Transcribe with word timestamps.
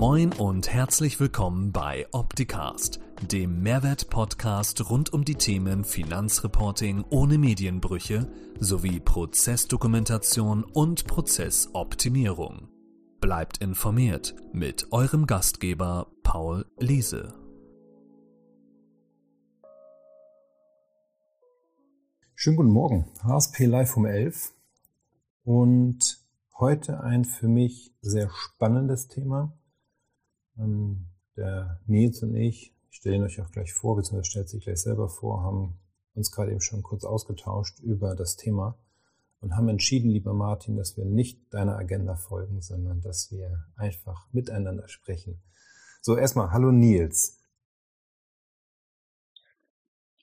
Moin 0.00 0.32
und 0.34 0.72
herzlich 0.72 1.18
willkommen 1.18 1.72
bei 1.72 2.06
Opticast, 2.12 3.00
dem 3.32 3.64
Mehrwert-Podcast 3.64 4.88
rund 4.88 5.12
um 5.12 5.24
die 5.24 5.34
Themen 5.34 5.82
Finanzreporting 5.82 7.04
ohne 7.10 7.36
Medienbrüche 7.36 8.30
sowie 8.60 9.00
Prozessdokumentation 9.00 10.62
und 10.62 11.08
Prozessoptimierung. 11.08 12.68
Bleibt 13.20 13.58
informiert 13.58 14.36
mit 14.52 14.92
eurem 14.92 15.26
Gastgeber 15.26 16.12
Paul 16.22 16.64
Liese. 16.78 17.34
Schönen 22.36 22.56
guten 22.56 22.70
Morgen, 22.70 23.10
HSP 23.24 23.66
Live 23.66 23.96
um 23.96 24.06
11 24.06 24.54
und 25.42 26.24
heute 26.56 27.00
ein 27.00 27.24
für 27.24 27.48
mich 27.48 27.92
sehr 28.00 28.30
spannendes 28.30 29.08
Thema 29.08 29.57
ähm, 30.58 31.06
der 31.36 31.80
Nils 31.86 32.22
und 32.22 32.34
ich, 32.34 32.74
ich 32.90 32.96
stelle 32.96 33.16
ihn 33.16 33.22
euch 33.22 33.40
auch 33.40 33.50
gleich 33.50 33.72
vor, 33.72 33.96
beziehungsweise 33.96 34.30
stellt 34.30 34.48
sich 34.48 34.64
gleich 34.64 34.80
selber 34.80 35.08
vor, 35.08 35.42
haben 35.42 35.78
uns 36.14 36.32
gerade 36.32 36.50
eben 36.50 36.60
schon 36.60 36.82
kurz 36.82 37.04
ausgetauscht 37.04 37.78
über 37.80 38.14
das 38.14 38.36
Thema 38.36 38.76
und 39.40 39.56
haben 39.56 39.68
entschieden, 39.68 40.10
lieber 40.10 40.34
Martin, 40.34 40.76
dass 40.76 40.96
wir 40.96 41.04
nicht 41.04 41.38
deiner 41.54 41.76
Agenda 41.76 42.16
folgen, 42.16 42.60
sondern 42.60 43.00
dass 43.00 43.30
wir 43.30 43.66
einfach 43.76 44.26
miteinander 44.32 44.88
sprechen. 44.88 45.40
So, 46.00 46.16
erstmal, 46.16 46.50
hallo 46.50 46.72
Nils. 46.72 47.38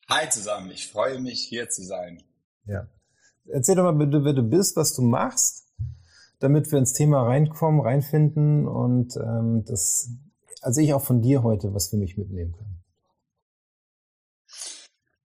Hi 0.09 0.29
zusammen, 0.29 0.70
ich 0.71 0.88
freue 0.88 1.20
mich 1.20 1.41
hier 1.41 1.70
zu 1.70 1.84
sein. 1.84 2.21
Ja. 2.65 2.88
Erzähl 3.48 3.76
doch 3.76 3.84
mal 3.84 3.93
bitte, 3.93 4.23
wer 4.23 4.34
du 4.34 4.43
bist, 4.43 4.76
was 4.76 4.93
du 4.95 5.02
machst, 5.02 5.67
damit 6.40 6.71
wir 6.71 6.79
ins 6.79 6.93
Thema 6.93 7.23
reinkommen, 7.23 7.81
reinfinden 7.81 8.67
und 8.67 9.15
ähm, 9.17 9.63
das 9.65 10.09
also 10.65 10.81
ich 10.81 10.93
auch 10.93 11.03
von 11.03 11.21
dir 11.21 11.43
heute 11.43 11.73
was 11.73 11.89
für 11.89 11.97
mich 11.97 12.17
mitnehmen 12.17 12.53
kann. 12.53 12.84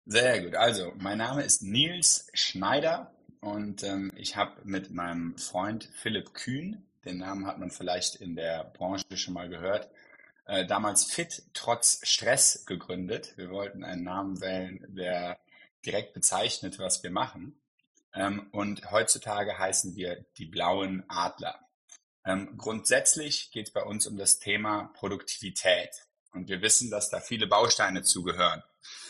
Sehr 0.05 0.43
gut. 0.43 0.55
Also, 0.55 0.91
mein 0.97 1.17
Name 1.17 1.43
ist 1.43 1.63
Nils 1.63 2.27
Schneider 2.33 3.11
und 3.39 3.83
ähm, 3.83 4.11
ich 4.15 4.35
habe 4.35 4.61
mit 4.63 4.91
meinem 4.91 5.37
Freund 5.37 5.89
Philipp 5.93 6.33
Kühn, 6.33 6.85
den 7.05 7.17
Namen 7.17 7.47
hat 7.47 7.57
man 7.57 7.71
vielleicht 7.71 8.15
in 8.15 8.35
der 8.35 8.65
Branche 8.65 9.17
schon 9.17 9.33
mal 9.33 9.49
gehört, 9.49 9.89
äh, 10.45 10.65
damals 10.65 11.05
Fit 11.05 11.43
trotz 11.53 11.99
Stress 12.03 12.65
gegründet. 12.65 13.33
Wir 13.37 13.49
wollten 13.49 13.83
einen 13.83 14.03
Namen 14.03 14.41
wählen, 14.41 14.85
der 14.89 15.39
direkt 15.85 16.13
bezeichnet, 16.13 16.79
was 16.79 17.01
wir 17.01 17.11
machen. 17.11 17.55
Ähm, 18.13 18.47
und 18.51 18.91
heutzutage 18.91 19.57
heißen 19.57 19.95
wir 19.95 20.25
die 20.37 20.45
blauen 20.45 21.03
Adler. 21.07 21.62
Ähm, 22.25 22.57
grundsätzlich 22.57 23.51
geht 23.51 23.67
es 23.67 23.73
bei 23.73 23.83
uns 23.83 24.07
um 24.07 24.17
das 24.17 24.39
Thema 24.39 24.91
Produktivität. 24.95 25.89
Und 26.31 26.47
wir 26.49 26.61
wissen, 26.61 26.89
dass 26.89 27.09
da 27.09 27.19
viele 27.19 27.47
Bausteine 27.47 28.03
zugehören. 28.03 28.63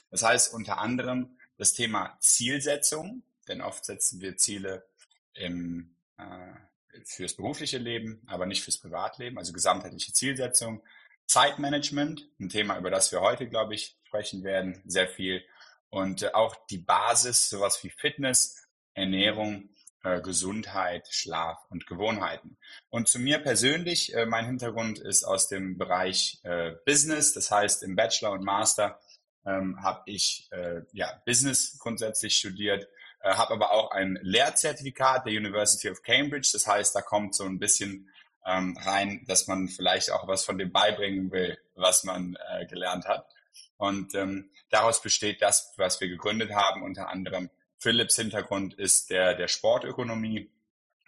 Das 0.10 0.24
heißt 0.24 0.54
unter 0.54 0.80
anderem 0.80 1.38
das 1.58 1.74
Thema 1.74 2.18
Zielsetzung, 2.20 3.24
denn 3.48 3.62
oft 3.62 3.86
setzen 3.86 4.22
wir 4.22 4.38
Ziele 4.38 4.86
im, 5.34 5.96
äh, 6.18 7.04
fürs 7.06 7.36
berufliche 7.36 7.78
Leben, 7.78 8.22
aber 8.28 8.46
nicht 8.46 8.64
fürs 8.64 8.78
Privatleben, 8.78 9.38
also 9.38 9.54
gesamtheitliche 9.54 10.14
Zielsetzung. 10.14 10.84
Zeitmanagement, 11.26 12.28
ein 12.40 12.50
Thema, 12.50 12.78
über 12.78 12.92
das 12.92 13.12
wir 13.12 13.22
heute, 13.22 13.48
glaube 13.48 13.76
ich, 13.76 13.98
sprechen 14.04 14.44
werden, 14.44 14.82
sehr 14.86 15.08
viel. 15.08 15.44
Und 15.90 16.24
äh, 16.24 16.32
auch 16.34 16.56
die 16.68 16.80
Basis, 16.80 17.50
sowas 17.50 17.84
wie 17.84 17.90
Fitness, 17.90 18.68
Ernährung 18.94 19.70
äh, 20.04 20.20
Gesundheit, 20.20 21.08
Schlaf 21.12 21.66
und 21.70 21.88
Gewohnheiten. 21.88 22.58
Und 22.90 23.08
zu 23.08 23.20
mir 23.20 23.40
persönlich, 23.40 24.14
äh, 24.14 24.26
mein 24.26 24.46
Hintergrund 24.46 25.00
ist 25.00 25.24
aus 25.24 25.48
dem 25.48 25.78
Bereich 25.78 26.42
äh, 26.44 26.74
Business, 26.86 27.32
das 27.32 27.50
heißt 27.50 27.84
im 27.84 27.96
Bachelor 27.96 28.32
und 28.32 28.44
Master 28.44 29.00
ähm, 29.46 29.82
habe 29.82 30.02
ich 30.06 30.50
ja 30.94 31.22
Business 31.26 31.78
grundsätzlich 31.78 32.38
studiert, 32.38 32.88
habe 33.22 33.54
aber 33.54 33.72
auch 33.72 33.92
ein 33.92 34.18
Lehrzertifikat 34.22 35.26
der 35.26 35.34
University 35.34 35.90
of 35.90 36.02
Cambridge, 36.02 36.50
das 36.54 36.66
heißt, 36.66 36.96
da 36.96 37.02
kommt 37.02 37.36
so 37.36 37.44
ein 37.44 37.60
bisschen 37.60 38.10
ähm, 38.46 38.78
rein, 38.82 39.26
dass 39.28 39.48
man 39.48 39.68
vielleicht 39.68 40.12
auch 40.12 40.30
was 40.30 40.46
von 40.46 40.58
dem 40.58 40.72
beibringen 40.72 41.30
will, 41.32 41.58
was 41.76 42.06
man 42.06 42.38
gelernt 42.70 43.06
hat. 43.06 43.28
Und 43.76 44.16
ähm, 44.16 44.50
daraus 44.70 45.02
besteht 45.02 45.42
das, 45.42 45.74
was 45.76 46.00
wir 46.00 46.08
gegründet 46.08 46.54
haben, 46.54 46.82
unter 46.82 47.10
anderem 47.10 47.50
Philips 47.84 48.16
Hintergrund 48.16 48.74
ist 48.76 49.10
der 49.10 49.36
der 49.36 49.50
Sportökonomie 49.50 50.50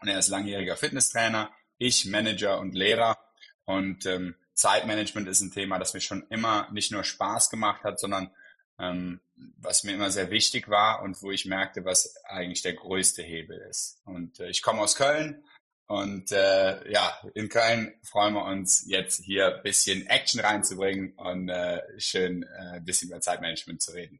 und 0.02 0.10
er 0.10 0.20
ist 0.20 0.28
langjähriger 0.28 0.76
Fitnesstrainer, 0.76 1.50
ich 1.78 2.06
Manager 2.06 2.60
und 2.60 2.76
Lehrer 2.76 3.18
und 3.64 4.06
ähm, 4.06 4.36
Zeitmanagement 4.54 5.28
ist 5.28 5.42
ein 5.42 5.52
Thema, 5.52 5.80
das 5.80 5.94
mir 5.94 6.02
schon 6.02 6.28
immer 6.30 6.70
nicht 6.72 6.92
nur 6.92 7.04
Spaß 7.04 7.50
gemacht 7.50 7.84
hat, 7.84 8.00
sondern 8.00 8.30
ähm, 8.78 9.22
was 9.58 9.86
mir 9.86 9.94
immer 9.94 10.12
sehr 10.12 10.32
wichtig 10.32 10.70
war 10.70 11.02
und 11.02 11.22
wo 11.22 11.32
ich 11.32 11.46
merkte, 11.46 11.86
was 11.86 12.16
eigentlich 12.26 12.62
der 12.62 12.74
größte 12.74 13.24
Hebel 13.24 13.58
ist. 13.70 14.02
Und 14.06 14.40
äh, 14.42 14.50
ich 14.50 14.62
komme 14.62 14.82
aus 14.82 14.96
Köln 14.96 15.44
und 15.88 16.32
äh, 16.32 16.92
ja, 16.92 17.18
in 17.36 17.48
Köln 17.48 17.94
freuen 18.04 18.34
wir 18.34 18.46
uns 18.46 18.86
jetzt 18.88 19.24
hier 19.24 19.58
ein 19.58 19.64
bisschen 19.64 20.08
Action 20.08 20.42
reinzubringen 20.42 21.14
und 21.14 21.48
äh, 21.48 21.82
schön 21.98 22.44
äh, 22.44 22.76
ein 22.76 22.86
bisschen 22.86 23.10
über 23.10 23.22
Zeitmanagement 23.22 23.82
zu 23.82 23.92
reden. 23.92 24.20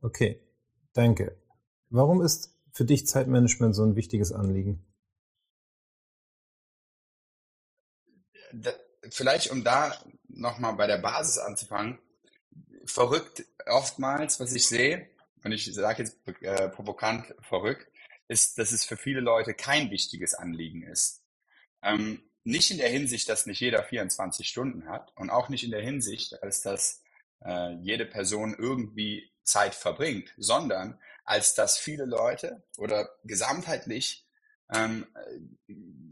Okay, 0.00 0.40
Danke. 0.98 1.40
Warum 1.90 2.22
ist 2.22 2.52
für 2.72 2.84
dich 2.84 3.06
Zeitmanagement 3.06 3.72
so 3.72 3.84
ein 3.84 3.94
wichtiges 3.94 4.32
Anliegen? 4.32 4.84
Vielleicht, 9.08 9.52
um 9.52 9.62
da 9.62 9.96
nochmal 10.26 10.74
bei 10.74 10.88
der 10.88 10.98
Basis 10.98 11.38
anzufangen, 11.38 12.00
verrückt 12.84 13.44
oftmals, 13.66 14.40
was 14.40 14.52
ich 14.52 14.66
sehe, 14.66 15.08
und 15.44 15.52
ich 15.52 15.72
sage 15.72 16.02
jetzt 16.02 16.18
äh, 16.40 16.68
provokant 16.68 17.32
verrückt, 17.42 17.86
ist, 18.26 18.58
dass 18.58 18.72
es 18.72 18.84
für 18.84 18.96
viele 18.96 19.20
Leute 19.20 19.54
kein 19.54 19.92
wichtiges 19.92 20.34
Anliegen 20.34 20.82
ist. 20.82 21.22
Ähm, 21.80 22.24
nicht 22.42 22.72
in 22.72 22.78
der 22.78 22.88
Hinsicht, 22.88 23.28
dass 23.28 23.46
nicht 23.46 23.60
jeder 23.60 23.84
24 23.84 24.48
Stunden 24.48 24.88
hat 24.88 25.12
und 25.14 25.30
auch 25.30 25.48
nicht 25.48 25.62
in 25.62 25.70
der 25.70 25.80
Hinsicht, 25.80 26.42
als 26.42 26.60
dass 26.60 27.04
äh, 27.44 27.74
jede 27.82 28.04
Person 28.04 28.56
irgendwie 28.58 29.30
Zeit 29.48 29.74
verbringt, 29.74 30.32
sondern 30.36 30.98
als 31.24 31.54
dass 31.54 31.78
viele 31.78 32.04
Leute 32.04 32.62
oder 32.76 33.10
gesamtheitlich 33.24 34.26
ähm, 34.72 35.06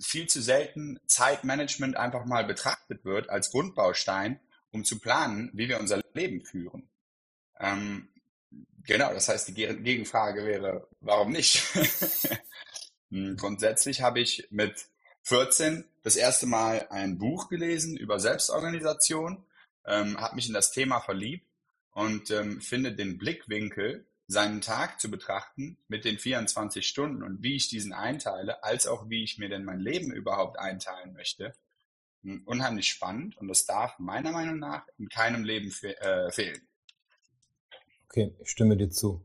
viel 0.00 0.26
zu 0.26 0.42
selten 0.42 0.98
Zeitmanagement 1.06 1.96
einfach 1.96 2.24
mal 2.24 2.44
betrachtet 2.44 3.04
wird 3.04 3.30
als 3.30 3.50
Grundbaustein, 3.50 4.40
um 4.72 4.84
zu 4.84 4.98
planen, 4.98 5.50
wie 5.54 5.68
wir 5.68 5.80
unser 5.80 6.02
Leben 6.14 6.44
führen. 6.44 6.88
Ähm, 7.58 8.08
genau, 8.84 9.12
das 9.12 9.28
heißt, 9.28 9.48
die 9.48 9.54
Gegenfrage 9.54 10.44
wäre, 10.44 10.88
warum 11.00 11.32
nicht? 11.32 11.62
Hm, 13.08 13.36
grundsätzlich 13.36 14.02
habe 14.02 14.18
ich 14.18 14.48
mit 14.50 14.88
14 15.22 15.84
das 16.02 16.16
erste 16.16 16.46
Mal 16.46 16.88
ein 16.90 17.18
Buch 17.18 17.48
gelesen 17.48 17.96
über 17.96 18.18
Selbstorganisation, 18.18 19.46
ähm, 19.86 20.20
habe 20.20 20.34
mich 20.34 20.48
in 20.48 20.54
das 20.54 20.72
Thema 20.72 20.98
verliebt 20.98 21.45
und 21.96 22.30
ähm, 22.30 22.60
finde 22.60 22.94
den 22.94 23.16
Blickwinkel, 23.16 24.04
seinen 24.26 24.60
Tag 24.60 25.00
zu 25.00 25.10
betrachten 25.10 25.78
mit 25.88 26.04
den 26.04 26.18
24 26.18 26.86
Stunden 26.86 27.22
und 27.22 27.42
wie 27.42 27.56
ich 27.56 27.68
diesen 27.68 27.94
einteile, 27.94 28.62
als 28.62 28.86
auch 28.86 29.08
wie 29.08 29.24
ich 29.24 29.38
mir 29.38 29.48
denn 29.48 29.64
mein 29.64 29.80
Leben 29.80 30.12
überhaupt 30.12 30.58
einteilen 30.58 31.14
möchte, 31.14 31.54
hm, 32.22 32.42
unheimlich 32.44 32.88
spannend 32.88 33.38
und 33.38 33.48
das 33.48 33.64
darf 33.64 33.98
meiner 33.98 34.30
Meinung 34.32 34.58
nach 34.58 34.86
in 34.98 35.08
keinem 35.08 35.42
Leben 35.42 35.70
fe 35.70 35.98
äh, 35.98 36.30
fehlen. 36.30 36.60
Okay, 38.10 38.34
ich 38.42 38.50
stimme 38.50 38.76
dir 38.76 38.90
zu. 38.90 39.22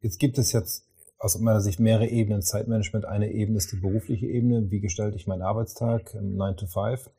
Jetzt 0.00 0.20
gibt 0.20 0.38
es 0.38 0.52
jetzt 0.52 0.86
aus 1.18 1.36
meiner 1.40 1.60
Sicht 1.60 1.80
mehrere 1.80 2.06
Ebenen 2.06 2.42
Zeitmanagement. 2.42 3.04
Eine 3.04 3.32
Ebene 3.32 3.58
ist 3.58 3.72
die 3.72 3.80
berufliche 3.80 4.26
Ebene. 4.26 4.70
Wie 4.70 4.80
gestalte 4.80 5.16
ich 5.16 5.26
meinen 5.26 5.42
Arbeitstag? 5.42 6.14
9 6.14 6.56
to 6.56 6.66
5 6.68 7.10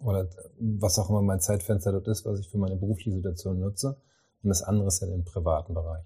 oder 0.00 0.28
was 0.58 0.98
auch 0.98 1.10
immer 1.10 1.22
mein 1.22 1.40
Zeitfenster 1.40 1.92
dort 1.92 2.08
ist, 2.08 2.24
was 2.24 2.40
ich 2.40 2.48
für 2.48 2.58
meine 2.58 2.76
berufliche 2.76 3.16
Situation 3.16 3.58
nutze. 3.58 4.00
Und 4.42 4.48
das 4.48 4.62
andere 4.62 4.88
ist 4.88 5.00
ja 5.00 5.08
im 5.08 5.24
privaten 5.24 5.74
Bereich. 5.74 6.04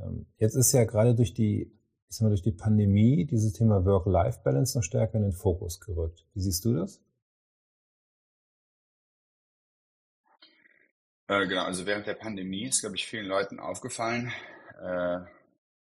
Ähm, 0.00 0.26
jetzt 0.38 0.54
ist 0.54 0.72
ja 0.72 0.84
gerade 0.84 1.14
durch 1.14 1.34
die, 1.34 1.72
ich 2.08 2.16
sag 2.16 2.28
durch 2.28 2.42
die 2.42 2.52
Pandemie 2.52 3.26
dieses 3.26 3.52
Thema 3.52 3.84
Work-Life-Balance 3.84 4.78
noch 4.78 4.84
stärker 4.84 5.16
in 5.16 5.22
den 5.22 5.32
Fokus 5.32 5.80
gerückt. 5.80 6.24
Wie 6.34 6.40
siehst 6.40 6.64
du 6.64 6.74
das? 6.74 7.00
Äh, 11.26 11.46
genau, 11.46 11.64
also 11.64 11.86
während 11.86 12.06
der 12.06 12.14
Pandemie 12.14 12.66
ist, 12.66 12.80
glaube 12.80 12.96
ich, 12.96 13.06
vielen 13.06 13.26
Leuten 13.26 13.58
aufgefallen, 13.58 14.30
äh, 14.80 15.20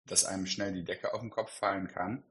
dass 0.05 0.25
einem 0.25 0.45
schnell 0.45 0.73
die 0.73 0.83
Decke 0.83 1.13
auf 1.13 1.21
den 1.21 1.29
Kopf 1.29 1.51
fallen 1.51 1.87
kann. 1.87 2.23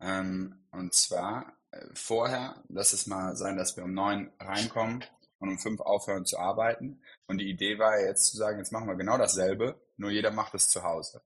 Ähm, 0.00 0.54
und 0.70 0.94
zwar 0.94 1.57
vorher, 1.94 2.62
lass 2.68 2.92
es 2.92 3.06
mal 3.06 3.36
sein, 3.36 3.56
dass 3.56 3.76
wir 3.76 3.84
um 3.84 3.92
neun 3.92 4.32
reinkommen 4.38 5.04
und 5.38 5.50
um 5.50 5.58
fünf 5.58 5.80
aufhören 5.80 6.24
zu 6.24 6.38
arbeiten. 6.38 7.02
Und 7.26 7.38
die 7.38 7.50
Idee 7.50 7.78
war 7.78 7.98
jetzt 8.00 8.30
zu 8.30 8.36
sagen, 8.36 8.58
jetzt 8.58 8.72
machen 8.72 8.88
wir 8.88 8.96
genau 8.96 9.18
dasselbe, 9.18 9.80
nur 9.96 10.10
jeder 10.10 10.30
macht 10.30 10.54
es 10.54 10.68
zu 10.68 10.82
Hause. 10.82 11.22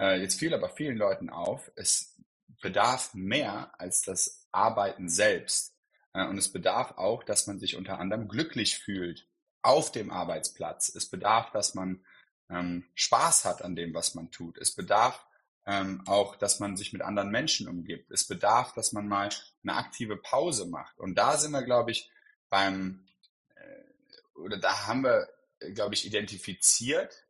Äh, 0.00 0.20
jetzt 0.20 0.38
fiel 0.38 0.54
aber 0.54 0.68
vielen 0.70 0.96
Leuten 0.96 1.30
auf, 1.30 1.70
es 1.76 2.14
bedarf 2.60 3.14
mehr 3.14 3.72
als 3.78 4.02
das 4.02 4.46
Arbeiten 4.52 5.08
selbst. 5.08 5.74
Äh, 6.12 6.26
und 6.26 6.38
es 6.38 6.50
bedarf 6.50 6.94
auch, 6.96 7.24
dass 7.24 7.46
man 7.46 7.58
sich 7.58 7.76
unter 7.76 7.98
anderem 7.98 8.28
glücklich 8.28 8.78
fühlt 8.78 9.28
auf 9.62 9.92
dem 9.92 10.10
Arbeitsplatz. 10.10 10.94
Es 10.94 11.06
bedarf, 11.06 11.50
dass 11.52 11.74
man 11.74 12.04
ähm, 12.50 12.84
Spaß 12.94 13.44
hat 13.44 13.62
an 13.62 13.76
dem, 13.76 13.94
was 13.94 14.14
man 14.14 14.30
tut. 14.30 14.58
Es 14.58 14.74
bedarf 14.74 15.26
ähm, 15.68 16.02
auch, 16.06 16.34
dass 16.36 16.60
man 16.60 16.78
sich 16.78 16.94
mit 16.94 17.02
anderen 17.02 17.30
Menschen 17.30 17.68
umgibt. 17.68 18.10
Es 18.10 18.26
bedarf, 18.26 18.72
dass 18.72 18.92
man 18.92 19.06
mal 19.06 19.28
eine 19.62 19.76
aktive 19.76 20.16
Pause 20.16 20.66
macht. 20.66 20.98
Und 20.98 21.16
da 21.16 21.36
sind 21.36 21.52
wir, 21.52 21.62
glaube 21.62 21.90
ich, 21.90 22.10
beim, 22.48 23.06
äh, 23.54 24.38
oder 24.38 24.56
da 24.56 24.86
haben 24.86 25.04
wir, 25.04 25.28
glaube 25.74 25.94
ich, 25.94 26.06
identifiziert, 26.06 27.26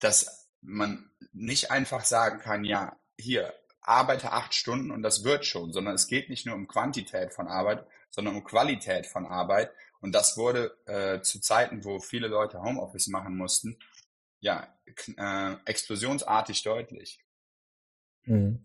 dass 0.00 0.48
man 0.62 1.12
nicht 1.32 1.70
einfach 1.70 2.04
sagen 2.04 2.40
kann, 2.40 2.64
ja, 2.64 2.98
hier, 3.16 3.54
arbeite 3.82 4.32
acht 4.32 4.52
Stunden 4.52 4.90
und 4.90 5.02
das 5.02 5.22
wird 5.22 5.46
schon, 5.46 5.72
sondern 5.72 5.94
es 5.94 6.08
geht 6.08 6.28
nicht 6.28 6.44
nur 6.44 6.56
um 6.56 6.66
Quantität 6.66 7.32
von 7.32 7.46
Arbeit, 7.46 7.86
sondern 8.10 8.34
um 8.34 8.42
Qualität 8.42 9.06
von 9.06 9.26
Arbeit. 9.26 9.70
Und 10.00 10.12
das 10.12 10.36
wurde 10.36 10.76
äh, 10.86 11.22
zu 11.22 11.40
Zeiten, 11.40 11.84
wo 11.84 12.00
viele 12.00 12.26
Leute 12.26 12.60
Homeoffice 12.60 13.06
machen 13.06 13.36
mussten, 13.36 13.78
ja, 14.40 14.76
äh, 15.16 15.54
explosionsartig 15.66 16.64
deutlich. 16.64 17.20
Mhm. 18.26 18.60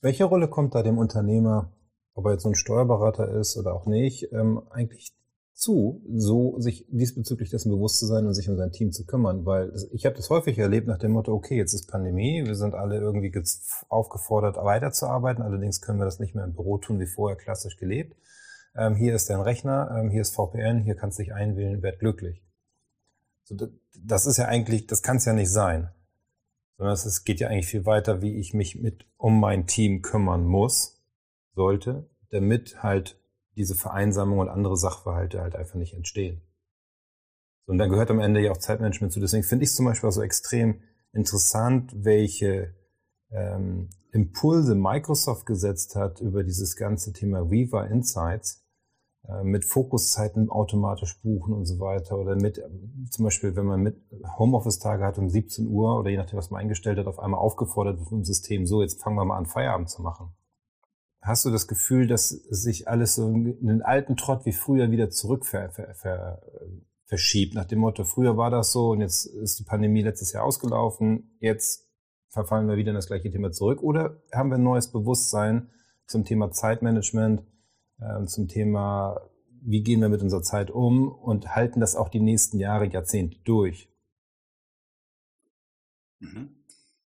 Welche 0.00 0.24
Rolle 0.24 0.48
kommt 0.48 0.74
da 0.74 0.82
dem 0.82 0.98
Unternehmer, 0.98 1.72
ob 2.14 2.26
er 2.26 2.32
jetzt 2.32 2.42
so 2.42 2.48
ein 2.48 2.54
Steuerberater 2.54 3.28
ist 3.28 3.56
oder 3.56 3.74
auch 3.74 3.86
nicht, 3.86 4.32
ähm, 4.32 4.62
eigentlich 4.70 5.14
zu, 5.54 6.02
so 6.12 6.58
sich 6.58 6.86
diesbezüglich 6.90 7.50
dessen 7.50 7.70
bewusst 7.70 7.98
zu 7.98 8.06
sein 8.06 8.26
und 8.26 8.34
sich 8.34 8.48
um 8.48 8.56
sein 8.56 8.72
Team 8.72 8.90
zu 8.90 9.06
kümmern? 9.06 9.46
Weil 9.46 9.72
ich 9.92 10.04
habe 10.04 10.16
das 10.16 10.28
häufig 10.28 10.58
erlebt 10.58 10.88
nach 10.88 10.98
dem 10.98 11.12
Motto, 11.12 11.32
okay, 11.32 11.56
jetzt 11.56 11.72
ist 11.72 11.90
Pandemie, 11.90 12.44
wir 12.44 12.54
sind 12.54 12.74
alle 12.74 12.98
irgendwie 12.98 13.32
aufgefordert, 13.88 14.56
weiterzuarbeiten, 14.56 15.42
allerdings 15.42 15.80
können 15.80 15.98
wir 15.98 16.04
das 16.04 16.18
nicht 16.18 16.34
mehr 16.34 16.44
im 16.44 16.54
Büro 16.54 16.78
tun, 16.78 17.00
wie 17.00 17.06
vorher 17.06 17.36
klassisch 17.36 17.76
gelebt. 17.76 18.16
Ähm, 18.74 18.94
hier 18.96 19.14
ist 19.14 19.30
dein 19.30 19.40
Rechner, 19.40 19.96
ähm, 19.96 20.10
hier 20.10 20.22
ist 20.22 20.34
VPN, 20.34 20.82
hier 20.82 20.96
kannst 20.96 21.18
du 21.18 21.22
dich 21.22 21.34
einwählen, 21.34 21.82
werd 21.82 22.00
glücklich. 22.00 22.42
So, 23.44 23.56
das 24.04 24.26
ist 24.26 24.38
ja 24.38 24.46
eigentlich, 24.46 24.86
das 24.86 25.02
kann 25.02 25.18
es 25.18 25.26
ja 25.26 25.32
nicht 25.32 25.50
sein 25.50 25.90
sondern 26.82 26.96
es 26.96 27.22
geht 27.22 27.38
ja 27.38 27.46
eigentlich 27.46 27.68
viel 27.68 27.86
weiter, 27.86 28.22
wie 28.22 28.40
ich 28.40 28.54
mich 28.54 28.74
mit 28.74 29.06
um 29.16 29.38
mein 29.38 29.68
Team 29.68 30.02
kümmern 30.02 30.44
muss, 30.44 31.00
sollte, 31.54 32.10
damit 32.30 32.82
halt 32.82 33.22
diese 33.54 33.76
Vereinsamung 33.76 34.40
und 34.40 34.48
andere 34.48 34.76
Sachverhalte 34.76 35.40
halt 35.40 35.54
einfach 35.54 35.76
nicht 35.76 35.94
entstehen. 35.94 36.42
So, 37.66 37.70
und 37.70 37.78
dann 37.78 37.88
gehört 37.88 38.10
am 38.10 38.18
Ende 38.18 38.40
ja 38.40 38.50
auch 38.50 38.56
Zeitmanagement 38.56 39.12
zu. 39.12 39.20
Deswegen 39.20 39.44
finde 39.44 39.62
ich 39.62 39.70
es 39.70 39.76
zum 39.76 39.86
Beispiel 39.86 40.08
auch 40.08 40.12
so 40.12 40.22
extrem 40.22 40.82
interessant, 41.12 41.92
welche 41.94 42.74
ähm, 43.30 43.88
Impulse 44.10 44.74
Microsoft 44.74 45.46
gesetzt 45.46 45.94
hat 45.94 46.20
über 46.20 46.42
dieses 46.42 46.74
ganze 46.74 47.12
Thema 47.12 47.48
Viva 47.48 47.84
Insights, 47.84 48.61
mit 49.44 49.64
Fokuszeiten 49.64 50.50
automatisch 50.50 51.20
buchen 51.22 51.54
und 51.54 51.64
so 51.64 51.78
weiter 51.78 52.18
oder 52.18 52.34
mit 52.34 52.60
zum 53.10 53.24
Beispiel, 53.24 53.54
wenn 53.54 53.66
man 53.66 53.80
mit 53.80 53.96
Homeoffice-Tage 54.36 55.04
hat 55.04 55.18
um 55.18 55.28
17 55.28 55.68
Uhr 55.68 55.98
oder 55.98 56.10
je 56.10 56.16
nachdem, 56.16 56.38
was 56.38 56.50
man 56.50 56.60
eingestellt 56.60 56.98
hat, 56.98 57.06
auf 57.06 57.20
einmal 57.20 57.40
aufgefordert 57.40 57.98
wird 57.98 58.08
vom 58.08 58.24
System, 58.24 58.66
so 58.66 58.82
jetzt 58.82 59.00
fangen 59.00 59.16
wir 59.16 59.24
mal 59.24 59.38
an, 59.38 59.46
Feierabend 59.46 59.88
zu 59.88 60.02
machen. 60.02 60.34
Hast 61.20 61.44
du 61.44 61.50
das 61.50 61.68
Gefühl, 61.68 62.08
dass 62.08 62.30
sich 62.30 62.88
alles 62.88 63.14
so 63.14 63.28
in 63.28 63.66
den 63.66 63.82
alten 63.82 64.16
Trott 64.16 64.44
wie 64.44 64.52
früher 64.52 64.90
wieder 64.90 65.08
zurück 65.10 65.46
ver, 65.46 65.70
ver, 65.70 65.94
ver, 65.94 66.42
verschiebt, 67.06 67.54
nach 67.54 67.66
dem 67.66 67.78
Motto, 67.78 68.02
früher 68.02 68.36
war 68.36 68.50
das 68.50 68.72
so 68.72 68.90
und 68.90 69.00
jetzt 69.02 69.26
ist 69.26 69.60
die 69.60 69.64
Pandemie 69.64 70.02
letztes 70.02 70.32
Jahr 70.32 70.44
ausgelaufen, 70.44 71.36
jetzt 71.38 71.88
verfallen 72.30 72.66
wir 72.66 72.76
wieder 72.76 72.90
in 72.90 72.96
das 72.96 73.06
gleiche 73.06 73.30
Thema 73.30 73.52
zurück 73.52 73.82
oder 73.82 74.20
haben 74.32 74.50
wir 74.50 74.56
ein 74.56 74.64
neues 74.64 74.90
Bewusstsein 74.90 75.70
zum 76.06 76.24
Thema 76.24 76.50
Zeitmanagement, 76.50 77.44
äh, 78.02 78.26
zum 78.26 78.48
Thema, 78.48 79.20
wie 79.60 79.82
gehen 79.82 80.00
wir 80.00 80.08
mit 80.08 80.22
unserer 80.22 80.42
Zeit 80.42 80.70
um 80.70 81.08
und 81.08 81.54
halten 81.54 81.80
das 81.80 81.96
auch 81.96 82.08
die 82.08 82.20
nächsten 82.20 82.58
Jahre, 82.58 82.86
Jahrzehnte 82.86 83.38
durch. 83.44 83.88
Mhm. 86.20 86.56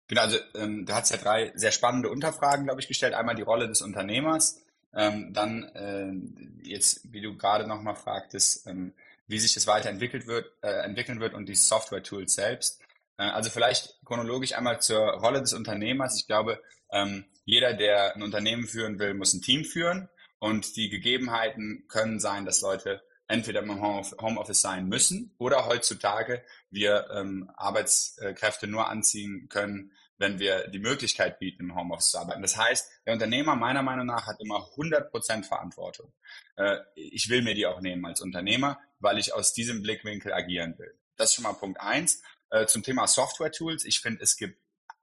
Genau, 0.07 0.21
also 0.21 0.37
ähm, 0.55 0.85
du 0.85 0.93
hast 0.93 1.09
ja 1.09 1.17
drei 1.17 1.51
sehr 1.55 1.71
spannende 1.71 2.09
Unterfragen, 2.09 2.65
glaube 2.65 2.81
ich, 2.81 2.87
gestellt. 2.87 3.13
Einmal 3.13 3.35
die 3.35 3.41
Rolle 3.41 3.67
des 3.67 3.81
Unternehmers, 3.81 4.61
ähm, 4.93 5.33
dann 5.33 5.63
äh, 5.75 6.67
jetzt, 6.67 7.11
wie 7.11 7.21
du 7.21 7.35
gerade 7.35 7.67
nochmal 7.67 7.95
fragtest, 7.95 8.67
ähm, 8.67 8.93
wie 9.27 9.39
sich 9.39 9.53
das 9.55 9.65
weiterentwickelt 9.67 10.27
wird, 10.27 10.51
äh, 10.61 10.83
entwickeln 10.85 11.19
wird 11.19 11.33
und 11.33 11.49
die 11.49 11.55
Software-Tools 11.55 12.35
selbst. 12.35 12.79
Äh, 13.17 13.23
also 13.23 13.49
vielleicht 13.49 13.99
chronologisch 14.05 14.53
einmal 14.53 14.79
zur 14.79 14.99
Rolle 14.99 15.41
des 15.41 15.53
Unternehmers. 15.53 16.19
Ich 16.19 16.27
glaube, 16.27 16.61
ähm, 16.91 17.25
jeder, 17.43 17.73
der 17.73 18.15
ein 18.15 18.23
Unternehmen 18.23 18.65
führen 18.65 18.99
will, 18.99 19.13
muss 19.15 19.33
ein 19.33 19.41
Team 19.41 19.65
führen. 19.65 20.09
Und 20.39 20.75
die 20.75 20.89
Gegebenheiten 20.89 21.85
können 21.87 22.19
sein, 22.19 22.45
dass 22.45 22.61
Leute 22.61 23.01
entweder 23.27 23.61
im 23.61 23.81
Homeoffice 23.81 24.61
sein 24.61 24.87
müssen 24.87 25.33
oder 25.37 25.65
heutzutage 25.65 26.43
wir 26.69 27.09
ähm, 27.11 27.49
Arbeitskräfte 27.55 28.67
nur 28.67 28.87
anziehen 28.87 29.47
können, 29.49 29.91
wenn 30.17 30.39
wir 30.39 30.67
die 30.67 30.79
Möglichkeit 30.79 31.39
bieten, 31.39 31.63
im 31.63 31.75
Homeoffice 31.75 32.11
zu 32.11 32.19
arbeiten. 32.19 32.41
Das 32.41 32.55
heißt, 32.55 32.89
der 33.05 33.13
Unternehmer 33.13 33.55
meiner 33.55 33.81
Meinung 33.81 34.05
nach 34.05 34.27
hat 34.27 34.39
immer 34.39 34.69
100% 34.75 35.43
Verantwortung. 35.43 36.13
Äh, 36.55 36.77
ich 36.95 37.29
will 37.29 37.41
mir 37.41 37.55
die 37.55 37.65
auch 37.65 37.81
nehmen 37.81 38.05
als 38.05 38.21
Unternehmer, 38.21 38.79
weil 38.99 39.17
ich 39.17 39.33
aus 39.33 39.53
diesem 39.53 39.81
Blickwinkel 39.81 40.31
agieren 40.31 40.77
will. 40.77 40.97
Das 41.17 41.29
ist 41.29 41.35
schon 41.35 41.43
mal 41.43 41.53
Punkt 41.53 41.81
eins. 41.81 42.21
Äh, 42.49 42.67
zum 42.67 42.83
Thema 42.83 43.07
Software-Tools. 43.07 43.85
Ich 43.85 43.99
finde, 43.99 44.21
es 44.21 44.37
gibt 44.37 44.59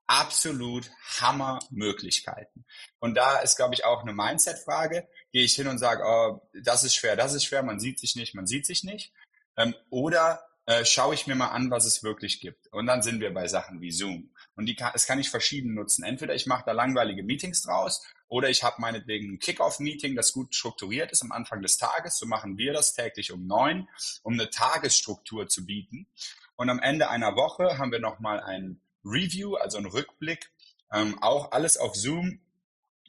absolut 0.06 0.90
Hammermöglichkeiten. 1.20 2.64
Und 2.98 3.14
da 3.14 3.38
ist, 3.38 3.56
glaube 3.56 3.74
ich, 3.74 3.84
auch 3.84 4.02
eine 4.02 4.12
Mindset-Frage. 4.12 5.08
Gehe 5.32 5.44
ich 5.44 5.54
hin 5.54 5.66
und 5.66 5.78
sage, 5.78 6.02
oh, 6.06 6.48
das 6.62 6.84
ist 6.84 6.94
schwer, 6.94 7.16
das 7.16 7.34
ist 7.34 7.44
schwer, 7.44 7.62
man 7.62 7.80
sieht 7.80 7.98
sich 7.98 8.16
nicht, 8.16 8.34
man 8.34 8.46
sieht 8.46 8.66
sich 8.66 8.84
nicht. 8.84 9.12
Ähm, 9.56 9.74
oder 9.90 10.44
äh, 10.66 10.84
schaue 10.84 11.14
ich 11.14 11.26
mir 11.26 11.34
mal 11.34 11.48
an, 11.48 11.70
was 11.70 11.84
es 11.84 12.04
wirklich 12.04 12.40
gibt. 12.40 12.68
Und 12.68 12.86
dann 12.86 13.02
sind 13.02 13.20
wir 13.20 13.34
bei 13.34 13.48
Sachen 13.48 13.80
wie 13.80 13.90
Zoom. 13.90 14.30
Und 14.54 14.66
die 14.66 14.76
kann, 14.76 14.92
das 14.92 15.06
kann 15.06 15.18
ich 15.18 15.28
verschieden 15.28 15.74
nutzen. 15.74 16.04
Entweder 16.04 16.34
ich 16.34 16.46
mache 16.46 16.64
da 16.64 16.72
langweilige 16.72 17.24
Meetings 17.24 17.62
draus 17.62 18.04
oder 18.28 18.48
ich 18.48 18.62
habe 18.62 18.80
meinetwegen 18.80 19.34
ein 19.34 19.38
Kick-Off-Meeting, 19.40 20.14
das 20.14 20.32
gut 20.32 20.54
strukturiert 20.54 21.10
ist 21.10 21.22
am 21.22 21.32
Anfang 21.32 21.62
des 21.62 21.78
Tages. 21.78 22.16
So 22.16 22.26
machen 22.26 22.58
wir 22.58 22.72
das 22.72 22.94
täglich 22.94 23.32
um 23.32 23.46
neun, 23.46 23.88
um 24.22 24.34
eine 24.34 24.50
Tagesstruktur 24.50 25.48
zu 25.48 25.66
bieten. 25.66 26.06
Und 26.56 26.70
am 26.70 26.78
Ende 26.78 27.10
einer 27.10 27.34
Woche 27.34 27.78
haben 27.78 27.90
wir 27.90 27.98
nochmal 27.98 28.40
einen 28.40 28.80
Review, 29.04 29.56
also 29.56 29.78
ein 29.78 29.86
Rückblick, 29.86 30.50
ähm, 30.92 31.20
auch 31.22 31.50
alles 31.50 31.76
auf 31.76 31.96
Zoom. 31.96 32.40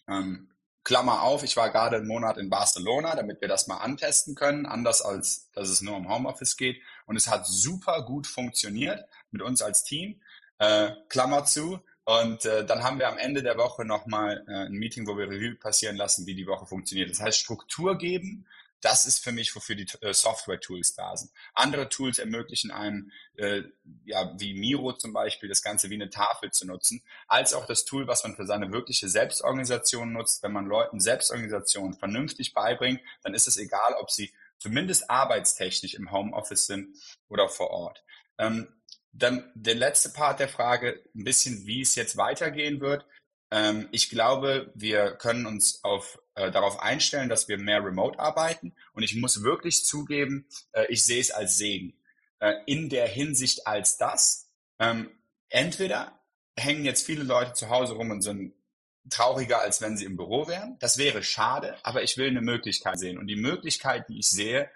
Ähm, 0.08 0.50
Klammer 0.84 1.22
auf, 1.22 1.44
ich 1.44 1.56
war 1.56 1.70
gerade 1.70 1.98
einen 1.98 2.08
Monat 2.08 2.38
in 2.38 2.50
Barcelona, 2.50 3.16
damit 3.16 3.40
wir 3.40 3.48
das 3.48 3.68
mal 3.68 3.78
antesten 3.78 4.36
können, 4.36 4.66
anders 4.66 5.02
als 5.02 5.50
dass 5.54 5.70
es 5.70 5.82
nur 5.82 5.96
um 5.96 6.10
Homeoffice 6.10 6.58
geht. 6.58 6.82
Und 7.06 7.16
es 7.16 7.28
hat 7.28 7.48
super 7.48 8.04
gut 8.04 8.28
funktioniert 8.28 9.06
mit 9.32 9.42
uns 9.42 9.62
als 9.62 9.84
Team. 9.84 10.22
Äh, 10.60 10.92
Klammer 11.10 11.46
zu. 11.46 11.80
Und 12.06 12.46
äh, 12.46 12.66
dann 12.66 12.84
haben 12.84 13.00
wir 13.00 13.08
am 13.08 13.18
Ende 13.18 13.44
der 13.44 13.58
Woche 13.58 13.86
nochmal 13.86 14.44
äh, 14.48 14.66
ein 14.66 14.74
Meeting, 14.74 15.08
wo 15.08 15.18
wir 15.18 15.30
Review 15.30 15.56
passieren 15.58 15.96
lassen, 15.96 16.26
wie 16.26 16.36
die 16.36 16.48
Woche 16.48 16.66
funktioniert. 16.66 17.10
Das 17.10 17.22
heißt, 17.22 17.40
Struktur 17.40 17.98
geben, 17.98 18.46
das 18.84 19.06
ist 19.06 19.24
für 19.24 19.32
mich, 19.32 19.56
wofür 19.56 19.76
die 19.76 19.88
äh, 20.02 20.14
Software-Tools 20.14 20.94
da 20.96 21.16
sind. 21.16 21.32
Andere 21.54 21.90
Tools 21.90 22.20
ermöglichen 22.20 22.72
einem, 22.72 23.12
äh, 23.36 23.64
ja, 24.06 24.34
wie 24.38 24.54
Miro 24.54 24.94
zum 24.94 25.14
Beispiel, 25.14 25.50
das 25.50 25.62
Ganze 25.62 25.90
wie 25.90 25.96
eine 25.96 26.10
Tafel 26.10 26.52
zu 26.52 26.68
nutzen, 26.68 27.04
als 27.28 27.54
auch 27.54 27.66
das 27.66 27.86
Tool, 27.86 28.08
was 28.08 28.24
man 28.24 28.36
für 28.36 28.46
seine 28.46 28.72
wirkliche 28.72 29.10
Selbstorganisation 29.10 30.12
nutzt. 30.12 30.44
Wenn 30.44 30.52
man 30.52 30.66
Leuten 30.66 31.00
Selbstorganisation 31.00 31.94
vernünftig 31.94 32.54
beibringt, 32.54 33.02
dann 33.24 33.34
ist 33.34 33.48
es 33.48 33.58
egal, 33.58 33.94
ob 34.00 34.12
sie 34.12 34.34
zumindest 34.60 35.10
arbeitstechnisch 35.10 35.94
im 35.94 36.12
Homeoffice 36.12 36.68
sind 36.68 36.96
oder 37.28 37.50
vor 37.50 37.70
Ort. 37.72 38.04
Ähm, 38.38 38.68
dann 39.12 39.52
der 39.54 39.76
letzte 39.76 40.10
Part 40.10 40.40
der 40.40 40.50
Frage, 40.50 41.04
ein 41.16 41.24
bisschen, 41.24 41.66
wie 41.66 41.82
es 41.82 41.96
jetzt 41.96 42.18
weitergehen 42.18 42.82
wird. 42.82 43.06
Ähm, 43.52 43.88
ich 43.92 44.10
glaube, 44.10 44.72
wir 44.74 45.12
können 45.12 45.46
uns 45.46 45.84
auf, 45.84 46.20
äh, 46.36 46.52
darauf 46.52 46.80
einstellen, 46.80 47.30
dass 47.30 47.48
wir 47.48 47.58
mehr 47.58 47.84
remote 47.84 48.20
arbeiten. 48.20 48.76
Und 48.94 49.04
ich 49.04 49.16
muss 49.16 49.44
wirklich 49.44 49.86
zugeben, 49.86 50.48
äh, 50.72 50.86
ich 50.90 51.04
sehe 51.04 51.22
es 51.22 51.32
als 51.32 51.58
Segen. 51.58 51.94
Äh, 52.40 52.56
in 52.66 52.90
der 52.90 53.08
Hinsicht 53.08 53.68
als 53.68 53.98
das, 53.98 54.50
ähm, 54.80 55.12
entweder 55.50 56.20
hängen 56.58 56.86
jetzt 56.86 57.06
viele 57.06 57.24
Leute 57.24 57.54
zu 57.54 57.70
Hause 57.70 57.94
rum 57.94 58.12
und 58.12 58.22
sind 58.22 58.54
trauriger, 59.10 59.62
als 59.62 59.82
wenn 59.82 59.98
sie 59.98 60.06
im 60.06 60.18
Büro 60.18 60.48
wären. 60.48 60.78
Das 60.80 60.98
wäre 60.98 61.24
schade, 61.24 61.78
aber 61.84 62.04
ich 62.04 62.18
will 62.18 62.28
eine 62.28 62.42
Möglichkeit 62.42 63.00
sehen. 63.00 63.18
Und 63.18 63.28
die 63.28 63.36
Möglichkeit, 63.36 64.08
die 64.10 64.20
ich 64.20 64.30
sehe, 64.30 64.70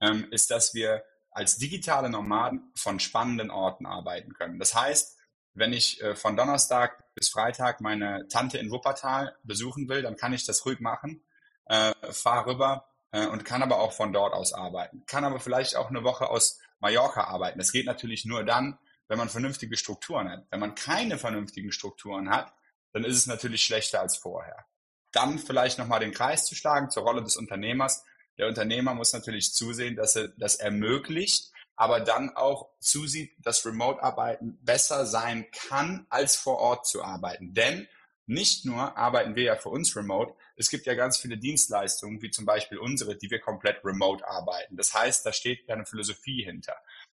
ähm, 0.00 0.26
ist, 0.30 0.50
dass 0.50 0.74
wir 0.74 1.04
als 1.30 1.56
digitale 1.58 2.10
Nomaden 2.10 2.72
von 2.74 3.00
spannenden 3.00 3.50
Orten 3.50 3.86
arbeiten 3.86 4.34
können. 4.34 4.58
Das 4.58 4.74
heißt, 4.74 5.16
wenn 5.54 5.72
ich 5.72 6.02
äh, 6.02 6.14
von 6.14 6.36
Donnerstag 6.36 7.04
bis 7.18 7.28
Freitag 7.28 7.80
meine 7.80 8.26
Tante 8.28 8.58
in 8.58 8.70
Wuppertal 8.70 9.36
besuchen 9.42 9.88
will, 9.88 10.02
dann 10.02 10.16
kann 10.16 10.32
ich 10.32 10.46
das 10.46 10.64
ruhig 10.64 10.80
machen, 10.80 11.22
äh, 11.66 11.92
fahre 12.12 12.52
rüber 12.52 12.88
äh, 13.10 13.26
und 13.26 13.44
kann 13.44 13.62
aber 13.62 13.80
auch 13.80 13.92
von 13.92 14.12
dort 14.12 14.34
aus 14.34 14.52
arbeiten. 14.52 15.04
Kann 15.06 15.24
aber 15.24 15.40
vielleicht 15.40 15.76
auch 15.76 15.90
eine 15.90 16.04
Woche 16.04 16.28
aus 16.28 16.58
Mallorca 16.80 17.24
arbeiten. 17.24 17.58
Das 17.58 17.72
geht 17.72 17.86
natürlich 17.86 18.24
nur 18.24 18.44
dann, 18.44 18.78
wenn 19.08 19.18
man 19.18 19.28
vernünftige 19.28 19.76
Strukturen 19.76 20.30
hat. 20.30 20.46
Wenn 20.50 20.60
man 20.60 20.74
keine 20.74 21.18
vernünftigen 21.18 21.72
Strukturen 21.72 22.30
hat, 22.30 22.52
dann 22.92 23.04
ist 23.04 23.16
es 23.16 23.26
natürlich 23.26 23.64
schlechter 23.64 24.00
als 24.00 24.16
vorher. 24.16 24.66
Dann 25.12 25.38
vielleicht 25.38 25.78
nochmal 25.78 26.00
den 26.00 26.12
Kreis 26.12 26.44
zu 26.44 26.54
schlagen 26.54 26.90
zur 26.90 27.02
Rolle 27.02 27.22
des 27.22 27.36
Unternehmers. 27.36 28.04
Der 28.36 28.46
Unternehmer 28.46 28.94
muss 28.94 29.12
natürlich 29.12 29.52
zusehen, 29.52 29.96
dass 29.96 30.14
er 30.14 30.28
das 30.36 30.56
ermöglicht, 30.56 31.50
aber 31.78 32.00
dann 32.00 32.30
auch 32.34 32.70
zusieht, 32.80 33.32
dass 33.38 33.64
Remote-Arbeiten 33.64 34.58
besser 34.64 35.06
sein 35.06 35.46
kann, 35.52 36.06
als 36.10 36.34
vor 36.34 36.58
Ort 36.58 36.88
zu 36.88 37.04
arbeiten. 37.04 37.54
Denn 37.54 37.86
nicht 38.26 38.64
nur 38.64 38.98
arbeiten 38.98 39.36
wir 39.36 39.44
ja 39.44 39.56
für 39.56 39.68
uns 39.68 39.94
remote, 39.94 40.34
es 40.56 40.70
gibt 40.70 40.86
ja 40.86 40.94
ganz 40.94 41.18
viele 41.18 41.38
Dienstleistungen, 41.38 42.20
wie 42.20 42.30
zum 42.30 42.44
Beispiel 42.44 42.78
unsere, 42.78 43.16
die 43.16 43.30
wir 43.30 43.40
komplett 43.40 43.84
remote 43.84 44.26
arbeiten. 44.26 44.76
Das 44.76 44.92
heißt, 44.92 45.24
da 45.24 45.32
steht 45.32 45.68
ja 45.68 45.76
eine 45.76 45.86
Philosophie 45.86 46.42
hinter. 46.42 46.74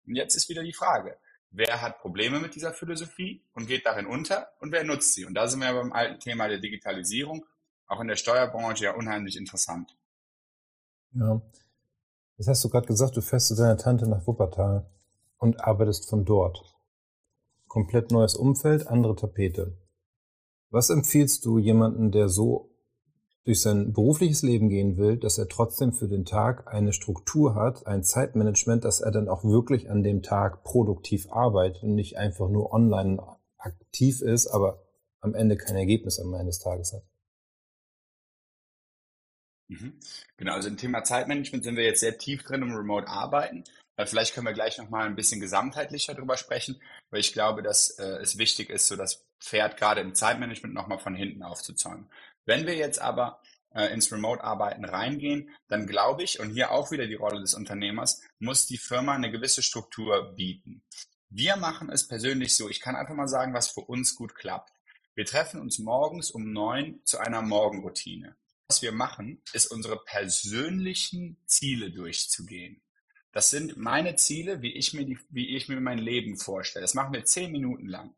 Und 0.05 0.15
jetzt 0.15 0.35
ist 0.35 0.49
wieder 0.49 0.61
die 0.61 0.73
Frage, 0.73 1.17
wer 1.51 1.81
hat 1.81 1.99
Probleme 1.99 2.41
mit 2.41 2.53
dieser 2.53 2.73
Philosophie 2.73 3.41
und 3.53 3.65
geht 3.65 3.85
darin 3.85 4.07
unter 4.07 4.51
und 4.59 4.73
wer 4.73 4.83
nutzt 4.83 5.13
sie? 5.13 5.23
Und 5.23 5.35
da 5.35 5.47
sind 5.47 5.61
wir 5.61 5.71
beim 5.71 5.93
alten 5.93 6.19
Thema 6.19 6.49
der 6.49 6.59
Digitalisierung, 6.59 7.45
auch 7.87 8.01
in 8.01 8.09
der 8.09 8.17
Steuerbranche 8.17 8.83
ja 8.83 8.91
unheimlich 8.91 9.37
interessant. 9.37 9.95
Ja, 11.13 11.41
das 12.39 12.47
hast 12.47 12.63
du 12.63 12.69
gerade 12.69 12.87
gesagt, 12.87 13.17
du 13.17 13.21
fährst 13.21 13.49
zu 13.49 13.55
deiner 13.55 13.77
Tante 13.77 14.07
nach 14.07 14.25
Wuppertal 14.25 14.89
und 15.39 15.59
arbeitest 15.59 16.09
von 16.09 16.23
dort. 16.23 16.63
Komplett 17.67 18.11
neues 18.11 18.35
Umfeld, 18.35 18.87
andere 18.87 19.17
Tapete. 19.17 19.77
Was 20.69 20.89
empfiehlst 20.89 21.43
du 21.45 21.57
jemanden, 21.57 22.11
der 22.11 22.29
so 22.29 22.71
durch 23.43 23.61
sein 23.61 23.91
berufliches 23.91 24.41
Leben 24.41 24.69
gehen 24.69 24.95
will, 24.95 25.17
dass 25.17 25.37
er 25.37 25.49
trotzdem 25.49 25.91
für 25.91 26.07
den 26.07 26.23
Tag 26.23 26.73
eine 26.73 26.93
Struktur 26.93 27.55
hat, 27.55 27.85
ein 27.87 28.03
Zeitmanagement, 28.03 28.85
dass 28.85 29.01
er 29.01 29.11
dann 29.11 29.27
auch 29.27 29.43
wirklich 29.43 29.89
an 29.89 30.01
dem 30.01 30.21
Tag 30.21 30.63
produktiv 30.63 31.29
arbeitet 31.31 31.83
und 31.83 31.95
nicht 31.95 32.17
einfach 32.17 32.47
nur 32.47 32.71
online 32.71 33.21
aktiv 33.57 34.21
ist, 34.21 34.47
aber 34.47 34.81
am 35.19 35.35
Ende 35.35 35.57
kein 35.57 35.75
Ergebnis 35.75 36.19
am 36.19 36.33
Ende 36.33 36.45
des 36.45 36.59
Tages 36.59 36.93
hat? 36.93 37.03
Mhm. 39.69 39.99
Genau, 40.37 40.53
also 40.53 40.67
im 40.67 40.77
Thema 40.77 41.03
Zeitmanagement 41.03 41.63
sind 41.63 41.77
wir 41.77 41.83
jetzt 41.83 42.01
sehr 42.01 42.17
tief 42.17 42.43
drin 42.43 42.63
im 42.63 42.75
Remote 42.75 43.07
Arbeiten. 43.07 43.63
Vielleicht 44.05 44.33
können 44.33 44.47
wir 44.47 44.53
gleich 44.53 44.77
nochmal 44.77 45.05
ein 45.05 45.15
bisschen 45.15 45.41
gesamtheitlicher 45.41 46.13
darüber 46.13 46.37
sprechen, 46.37 46.81
weil 47.09 47.19
ich 47.19 47.33
glaube, 47.33 47.61
dass 47.61 47.89
äh, 47.99 48.19
es 48.21 48.37
wichtig 48.37 48.69
ist, 48.69 48.87
so 48.87 48.95
das 48.95 49.25
Pferd 49.41 49.75
gerade 49.75 49.99
im 49.99 50.15
Zeitmanagement 50.15 50.73
nochmal 50.73 50.99
von 50.99 51.15
hinten 51.15 51.43
aufzuzäumen. 51.43 52.09
Wenn 52.45 52.65
wir 52.65 52.75
jetzt 52.75 52.99
aber 52.99 53.41
äh, 53.73 53.93
ins 53.93 54.11
Remote-Arbeiten 54.11 54.85
reingehen, 54.85 55.49
dann 55.67 55.85
glaube 55.85 56.23
ich, 56.23 56.39
und 56.39 56.51
hier 56.51 56.71
auch 56.71 56.91
wieder 56.91 57.07
die 57.07 57.15
Rolle 57.15 57.41
des 57.41 57.53
Unternehmers, 57.53 58.21
muss 58.39 58.67
die 58.67 58.77
Firma 58.77 59.13
eine 59.13 59.31
gewisse 59.31 59.61
Struktur 59.61 60.33
bieten. 60.33 60.81
Wir 61.29 61.57
machen 61.57 61.89
es 61.89 62.07
persönlich 62.07 62.55
so, 62.55 62.69
ich 62.69 62.79
kann 62.79 62.95
einfach 62.95 63.15
mal 63.15 63.27
sagen, 63.27 63.53
was 63.53 63.69
für 63.69 63.81
uns 63.81 64.15
gut 64.15 64.33
klappt. 64.33 64.71
Wir 65.13 65.25
treffen 65.25 65.59
uns 65.59 65.77
morgens 65.77 66.31
um 66.31 66.53
neun 66.53 67.01
zu 67.03 67.19
einer 67.19 67.41
Morgenroutine. 67.41 68.35
Was 68.69 68.83
wir 68.83 68.91
machen, 68.91 69.41
ist 69.51 69.65
unsere 69.65 69.97
persönlichen 69.97 71.37
Ziele 71.47 71.89
durchzugehen. 71.89 72.83
Das 73.31 73.49
sind 73.49 73.77
meine 73.77 74.15
Ziele, 74.15 74.61
wie 74.61 74.73
ich 74.73 74.93
mir, 74.93 75.05
die, 75.05 75.17
wie 75.31 75.55
ich 75.55 75.69
mir 75.69 75.81
mein 75.81 75.97
Leben 75.97 76.37
vorstelle. 76.37 76.83
Das 76.83 76.93
machen 76.93 77.13
wir 77.13 77.25
zehn 77.25 77.51
Minuten 77.51 77.87
lang. 77.87 78.13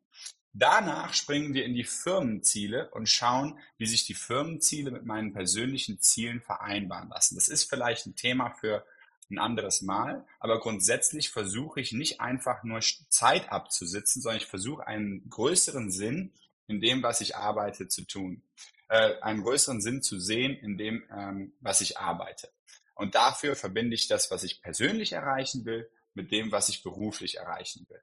Danach 0.52 1.14
springen 1.14 1.54
wir 1.54 1.64
in 1.64 1.74
die 1.74 1.86
Firmenziele 1.86 2.90
und 2.92 3.08
schauen, 3.08 3.60
wie 3.78 3.86
sich 3.86 4.06
die 4.06 4.14
Firmenziele 4.14 4.92
mit 4.92 5.06
meinen 5.06 5.32
persönlichen 5.32 6.02
Zielen 6.02 6.42
vereinbaren 6.42 7.08
lassen. 7.08 7.36
Das 7.36 7.48
ist 7.48 7.70
vielleicht 7.70 8.06
ein 8.06 8.18
Thema 8.18 8.50
für 8.52 8.86
ein 9.30 9.40
anderes 9.40 9.82
Mal, 9.82 10.28
aber 10.42 10.60
grundsätzlich 10.60 11.30
versuche 11.30 11.80
ich 11.80 11.94
nicht 11.94 12.20
einfach 12.20 12.66
nur 12.66 12.82
Zeit 13.08 13.50
abzusitzen, 13.50 14.22
sondern 14.22 14.42
ich 14.42 14.48
versuche 14.48 14.86
einen 14.86 15.30
größeren 15.30 15.92
Sinn 15.92 16.34
in 16.68 16.82
dem, 16.82 17.02
was 17.04 17.22
ich 17.22 17.38
arbeite, 17.38 17.88
zu 17.88 18.06
tun, 18.06 18.44
äh, 18.92 19.22
einen 19.22 19.42
größeren 19.42 19.82
Sinn 19.82 20.02
zu 20.02 20.20
sehen 20.20 20.54
in 20.58 20.78
dem, 20.78 21.04
ähm, 21.16 21.54
was 21.62 21.80
ich 21.80 21.98
arbeite. 21.98 22.50
Und 22.94 23.16
dafür 23.16 23.56
verbinde 23.56 23.96
ich 23.96 24.10
das, 24.10 24.30
was 24.32 24.44
ich 24.44 24.62
persönlich 24.62 25.14
erreichen 25.14 25.64
will, 25.64 25.90
mit 26.14 26.32
dem, 26.32 26.52
was 26.52 26.68
ich 26.68 26.84
beruflich 26.84 27.38
erreichen 27.38 27.86
will. 27.90 28.02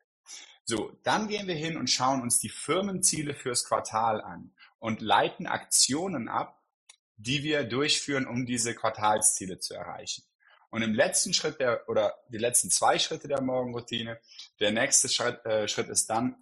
So, 0.64 0.98
dann 1.02 1.28
gehen 1.28 1.46
wir 1.46 1.54
hin 1.54 1.76
und 1.76 1.90
schauen 1.90 2.22
uns 2.22 2.38
die 2.38 2.48
Firmenziele 2.48 3.34
fürs 3.34 3.64
Quartal 3.64 4.22
an 4.22 4.54
und 4.78 5.02
leiten 5.02 5.46
Aktionen 5.46 6.28
ab, 6.28 6.62
die 7.16 7.42
wir 7.42 7.64
durchführen, 7.64 8.26
um 8.26 8.46
diese 8.46 8.74
Quartalsziele 8.74 9.58
zu 9.58 9.74
erreichen. 9.74 10.24
Und 10.70 10.80
im 10.80 10.94
letzten 10.94 11.34
Schritt 11.34 11.60
der, 11.60 11.86
oder 11.88 12.14
die 12.30 12.38
letzten 12.38 12.70
zwei 12.70 12.98
Schritte 12.98 13.28
der 13.28 13.42
Morgenroutine, 13.42 14.20
der 14.58 14.70
nächste 14.70 15.10
Schritt, 15.10 15.44
äh, 15.44 15.68
Schritt 15.68 15.88
ist 15.88 16.08
dann, 16.08 16.36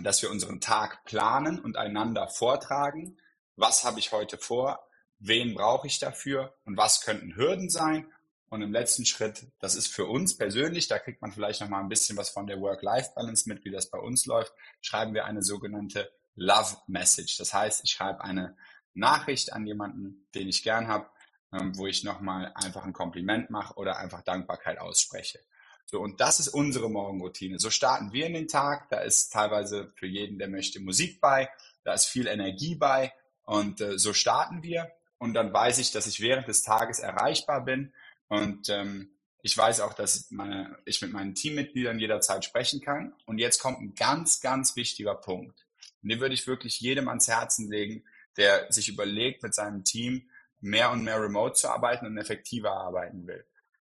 dass 0.00 0.22
wir 0.22 0.30
unseren 0.30 0.60
Tag 0.60 1.04
planen 1.04 1.58
und 1.60 1.76
einander 1.76 2.28
vortragen. 2.28 3.18
Was 3.60 3.84
habe 3.84 3.98
ich 3.98 4.10
heute 4.10 4.38
vor? 4.38 4.88
Wen 5.18 5.52
brauche 5.52 5.86
ich 5.86 5.98
dafür? 5.98 6.56
Und 6.64 6.78
was 6.78 7.02
könnten 7.02 7.36
Hürden 7.36 7.68
sein? 7.68 8.10
Und 8.48 8.62
im 8.62 8.72
letzten 8.72 9.04
Schritt, 9.04 9.52
das 9.60 9.74
ist 9.74 9.88
für 9.88 10.06
uns 10.06 10.34
persönlich, 10.34 10.88
da 10.88 10.98
kriegt 10.98 11.20
man 11.20 11.30
vielleicht 11.30 11.60
noch 11.60 11.68
mal 11.68 11.80
ein 11.80 11.90
bisschen 11.90 12.16
was 12.16 12.30
von 12.30 12.46
der 12.46 12.58
Work-Life-Balance 12.58 13.46
mit, 13.50 13.62
wie 13.66 13.70
das 13.70 13.90
bei 13.90 13.98
uns 13.98 14.24
läuft, 14.24 14.54
schreiben 14.80 15.12
wir 15.12 15.26
eine 15.26 15.42
sogenannte 15.42 16.10
Love 16.36 16.78
Message. 16.86 17.36
Das 17.36 17.52
heißt, 17.52 17.84
ich 17.84 17.90
schreibe 17.90 18.24
eine 18.24 18.56
Nachricht 18.94 19.52
an 19.52 19.66
jemanden, 19.66 20.26
den 20.34 20.48
ich 20.48 20.62
gern 20.62 20.88
habe, 20.88 21.10
ähm, 21.52 21.76
wo 21.76 21.86
ich 21.86 22.02
nochmal 22.02 22.52
einfach 22.54 22.86
ein 22.86 22.94
Kompliment 22.94 23.50
mache 23.50 23.74
oder 23.74 23.98
einfach 23.98 24.22
Dankbarkeit 24.22 24.78
ausspreche. 24.78 25.38
So, 25.84 26.00
und 26.00 26.22
das 26.22 26.40
ist 26.40 26.48
unsere 26.48 26.88
Morgenroutine. 26.88 27.58
So 27.58 27.68
starten 27.68 28.14
wir 28.14 28.24
in 28.24 28.32
den 28.32 28.48
Tag. 28.48 28.88
Da 28.88 29.00
ist 29.00 29.34
teilweise 29.34 29.92
für 29.96 30.06
jeden, 30.06 30.38
der 30.38 30.48
möchte, 30.48 30.80
Musik 30.80 31.20
bei. 31.20 31.50
Da 31.84 31.92
ist 31.92 32.06
viel 32.06 32.26
Energie 32.26 32.74
bei. 32.74 33.12
Und 33.50 33.80
äh, 33.80 33.98
so 33.98 34.12
starten 34.12 34.62
wir. 34.62 34.92
Und 35.18 35.34
dann 35.34 35.52
weiß 35.52 35.78
ich, 35.78 35.90
dass 35.90 36.06
ich 36.06 36.20
während 36.20 36.46
des 36.46 36.62
Tages 36.62 37.00
erreichbar 37.00 37.64
bin 37.64 37.92
und 38.28 38.68
ähm, 38.68 39.10
ich 39.42 39.56
weiß 39.56 39.80
auch, 39.80 39.92
dass 39.92 40.30
meine, 40.30 40.78
ich 40.84 41.02
mit 41.02 41.12
meinen 41.12 41.34
Teammitgliedern 41.34 41.98
jederzeit 41.98 42.44
sprechen 42.44 42.80
kann. 42.80 43.12
Und 43.26 43.38
jetzt 43.38 43.58
kommt 43.58 43.80
ein 43.80 43.94
ganz, 43.94 44.40
ganz 44.40 44.76
wichtiger 44.76 45.14
Punkt. 45.14 45.66
Und 46.02 46.08
den 46.10 46.20
würde 46.20 46.34
ich 46.34 46.46
wirklich 46.46 46.80
jedem 46.80 47.08
ans 47.08 47.26
Herzen 47.26 47.68
legen, 47.68 48.04
der 48.36 48.70
sich 48.70 48.88
überlegt, 48.88 49.42
mit 49.42 49.54
seinem 49.54 49.82
Team 49.82 50.30
mehr 50.60 50.90
und 50.90 51.02
mehr 51.02 51.20
remote 51.20 51.54
zu 51.54 51.68
arbeiten 51.68 52.06
und 52.06 52.18
effektiver 52.18 52.72
arbeiten 52.72 53.26
will. 53.26 53.44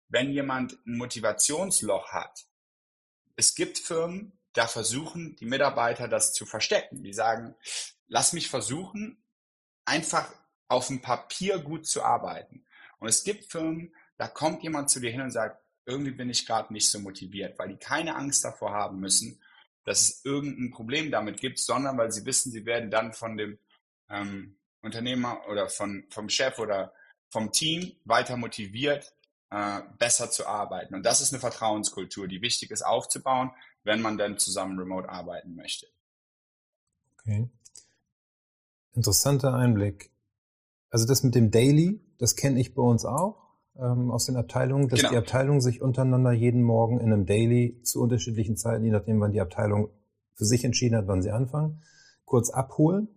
Wenn 0.10 0.32
jemand 0.32 0.78
ein 0.86 0.98
Motivationsloch 0.98 2.12
hat, 2.12 2.46
es 3.36 3.56
gibt 3.56 3.80
Firmen, 3.80 4.38
da 4.54 4.68
versuchen 4.68 5.36
die 5.38 5.46
Mitarbeiter 5.46 6.08
das 6.08 6.34
zu 6.34 6.46
verstecken. 6.46 7.02
Die 7.02 7.14
sagen, 7.14 7.56
lass 8.08 8.34
mich 8.34 8.50
versuchen, 8.50 9.25
einfach 9.86 10.34
auf 10.68 10.88
dem 10.88 11.02
Papier 11.02 11.60
gut 11.60 11.88
zu 11.88 12.04
arbeiten. 12.04 12.66
Und 13.00 13.08
es 13.08 13.24
gibt 13.24 13.52
Firmen, 13.52 13.94
da 14.18 14.28
kommt 14.28 14.64
jemand 14.64 14.90
zu 14.90 15.00
dir 15.00 15.12
hin 15.12 15.22
und 15.22 15.32
sagt, 15.32 15.62
irgendwie 15.86 16.12
bin 16.12 16.30
ich 16.30 16.46
gerade 16.46 16.74
nicht 16.74 16.90
so 16.90 17.00
motiviert, 17.00 17.58
weil 17.60 17.70
die 17.70 17.78
keine 17.78 18.16
Angst 18.16 18.44
davor 18.44 18.72
haben 18.72 19.00
müssen, 19.00 19.42
dass 19.84 20.02
es 20.02 20.26
irgendein 20.26 20.72
Problem 20.72 21.12
damit 21.12 21.40
gibt, 21.40 21.60
sondern 21.60 21.98
weil 21.98 22.12
sie 22.12 22.26
wissen, 22.26 22.52
sie 22.52 22.66
werden 22.66 22.90
dann 22.90 23.14
von 23.14 23.38
dem 23.38 23.60
ähm, 24.10 24.58
Unternehmer 24.82 25.48
oder 25.48 25.70
von, 25.70 26.06
vom 26.10 26.30
Chef 26.30 26.58
oder 26.58 26.94
vom 27.30 27.52
Team 27.52 27.96
weiter 28.04 28.38
motiviert, 28.38 29.14
äh, 29.52 29.82
besser 30.00 30.32
zu 30.32 30.48
arbeiten. 30.48 30.96
Und 30.96 31.06
das 31.06 31.22
ist 31.22 31.34
eine 31.34 31.40
Vertrauenskultur, 31.40 32.28
die 32.28 32.42
wichtig 32.42 32.72
ist 32.72 32.82
aufzubauen, 32.82 33.52
wenn 33.84 34.02
man 34.02 34.18
dann 34.18 34.40
zusammen 34.40 34.80
remote 34.80 35.08
arbeiten 35.08 35.56
möchte. 35.56 35.88
Okay. 37.20 37.50
Interessanter 38.96 39.54
Einblick. 39.54 40.12
Also 40.90 41.06
das 41.06 41.24
mit 41.24 41.36
dem 41.36 41.52
Daily, 41.52 42.02
das 42.18 42.36
kenne 42.36 42.60
ich 42.60 42.74
bei 42.74 42.82
uns 42.82 43.06
auch 43.06 43.46
ähm, 43.78 44.12
aus 44.12 44.26
den 44.26 44.38
Abteilungen, 44.38 44.88
dass 44.88 45.00
genau. 45.00 45.12
die 45.12 45.18
Abteilungen 45.18 45.62
sich 45.62 45.82
untereinander 45.82 46.32
jeden 46.32 46.64
Morgen 46.64 47.00
in 47.00 47.12
einem 47.12 47.26
Daily 47.26 47.82
zu 47.84 48.02
unterschiedlichen 48.02 48.56
Zeiten, 48.56 48.86
je 48.86 48.92
nachdem, 48.92 49.20
wann 49.20 49.32
die 49.32 49.42
Abteilung 49.42 49.90
für 50.34 50.46
sich 50.46 50.64
entschieden 50.64 50.96
hat, 50.96 51.08
wann 51.08 51.22
sie 51.22 51.32
anfangen, 51.32 51.82
kurz 52.26 52.50
abholen. 52.50 53.10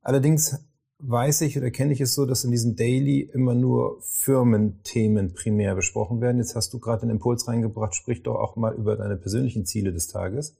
Allerdings 0.00 0.58
weiß 0.98 1.40
ich 1.42 1.58
oder 1.58 1.70
kenne 1.70 1.92
ich 1.92 2.00
es 2.00 2.14
so, 2.14 2.26
dass 2.26 2.44
in 2.44 2.52
diesem 2.52 2.76
Daily 2.76 3.20
immer 3.20 3.54
nur 3.54 3.98
Firmenthemen 4.02 5.34
primär 5.34 5.74
besprochen 5.74 6.20
werden. 6.20 6.38
Jetzt 6.38 6.54
hast 6.54 6.72
du 6.72 6.78
gerade 6.78 7.02
den 7.02 7.10
Impuls 7.10 7.46
reingebracht, 7.48 7.94
sprich 7.94 8.22
doch 8.22 8.36
auch 8.36 8.56
mal 8.56 8.74
über 8.74 8.96
deine 8.96 9.16
persönlichen 9.16 9.66
Ziele 9.66 9.92
des 9.92 10.08
Tages. 10.08 10.56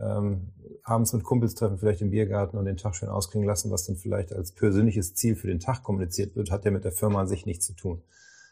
Ähm, 0.00 0.52
abends 0.84 1.12
mit 1.12 1.24
Kumpels 1.24 1.54
treffen, 1.54 1.78
vielleicht 1.78 2.02
im 2.02 2.10
Biergarten 2.10 2.56
und 2.56 2.64
den 2.64 2.76
Tag 2.76 2.94
schön 2.94 3.08
ausklingen 3.08 3.46
lassen, 3.46 3.70
was 3.70 3.84
dann 3.84 3.96
vielleicht 3.96 4.32
als 4.32 4.52
persönliches 4.52 5.14
Ziel 5.14 5.36
für 5.36 5.48
den 5.48 5.60
Tag 5.60 5.82
kommuniziert 5.82 6.36
wird, 6.36 6.50
hat 6.50 6.64
ja 6.64 6.70
mit 6.70 6.84
der 6.84 6.92
Firma 6.92 7.20
an 7.20 7.28
sich 7.28 7.46
nichts 7.46 7.66
zu 7.66 7.74
tun 7.74 8.02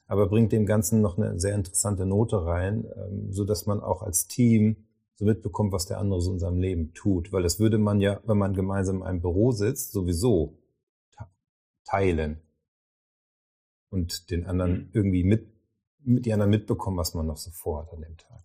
aber 0.06 0.28
bringt 0.28 0.52
dem 0.52 0.66
Ganzen 0.66 1.00
noch 1.00 1.18
eine 1.18 1.38
sehr 1.38 1.54
interessante 1.54 2.06
Note 2.06 2.44
rein, 2.44 2.86
ähm, 2.96 3.32
so 3.32 3.44
dass 3.44 3.66
man 3.66 3.80
auch 3.80 4.02
als 4.02 4.28
Team 4.28 4.86
so 5.14 5.24
mitbekommt, 5.24 5.72
was 5.72 5.86
der 5.86 5.98
andere 5.98 6.20
so 6.20 6.32
in 6.32 6.38
seinem 6.38 6.60
Leben 6.60 6.92
tut. 6.94 7.32
Weil 7.32 7.42
das 7.42 7.58
würde 7.58 7.78
man 7.78 8.00
ja, 8.00 8.20
wenn 8.24 8.38
man 8.38 8.54
gemeinsam 8.54 8.96
in 8.96 9.02
einem 9.02 9.20
Büro 9.20 9.52
sitzt, 9.52 9.92
sowieso 9.92 10.58
teilen 11.84 12.40
und 13.90 14.30
den 14.30 14.46
anderen 14.46 14.72
mhm. 14.72 14.90
irgendwie 14.92 15.24
mit, 15.24 15.48
mit 16.02 16.26
die 16.26 16.32
anderen 16.32 16.50
mitbekommen, 16.50 16.96
was 16.96 17.14
man 17.14 17.26
noch 17.26 17.36
so 17.36 17.50
vorhat 17.50 17.92
an 17.92 18.02
dem 18.02 18.16
Tag. 18.16 18.42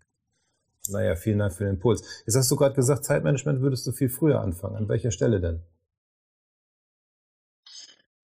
Naja, 0.91 1.15
vielen 1.15 1.39
Dank 1.39 1.53
für 1.53 1.63
den 1.63 1.75
Impuls. 1.75 2.24
Jetzt 2.25 2.36
hast 2.36 2.51
du 2.51 2.55
gerade 2.55 2.75
gesagt, 2.75 3.05
Zeitmanagement 3.05 3.62
würdest 3.62 3.86
du 3.88 3.91
viel 3.91 4.10
früher 4.10 4.41
anfangen. 4.41 4.75
An 4.75 4.89
welcher 4.89 5.12
Stelle 5.12 5.39
denn? 5.39 5.63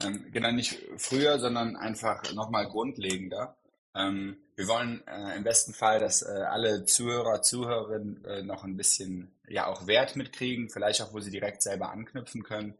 Ähm, 0.03 0.31
genau, 0.31 0.51
nicht 0.51 0.77
früher, 0.97 1.39
sondern 1.39 1.75
einfach 1.75 2.33
nochmal 2.33 2.67
grundlegender. 2.67 3.57
Ähm, 3.95 4.37
wir 4.55 4.67
wollen 4.67 5.05
äh, 5.07 5.35
im 5.35 5.43
besten 5.43 5.73
Fall, 5.73 5.99
dass 5.99 6.21
äh, 6.21 6.27
alle 6.27 6.85
Zuhörer, 6.85 7.41
Zuhörerinnen 7.41 8.25
äh, 8.25 8.43
noch 8.43 8.63
ein 8.63 8.77
bisschen 8.77 9.31
ja 9.47 9.67
auch 9.67 9.87
Wert 9.87 10.15
mitkriegen, 10.15 10.69
vielleicht 10.69 11.01
auch, 11.01 11.13
wo 11.13 11.19
sie 11.19 11.31
direkt 11.31 11.63
selber 11.63 11.91
anknüpfen 11.91 12.43
können. 12.43 12.75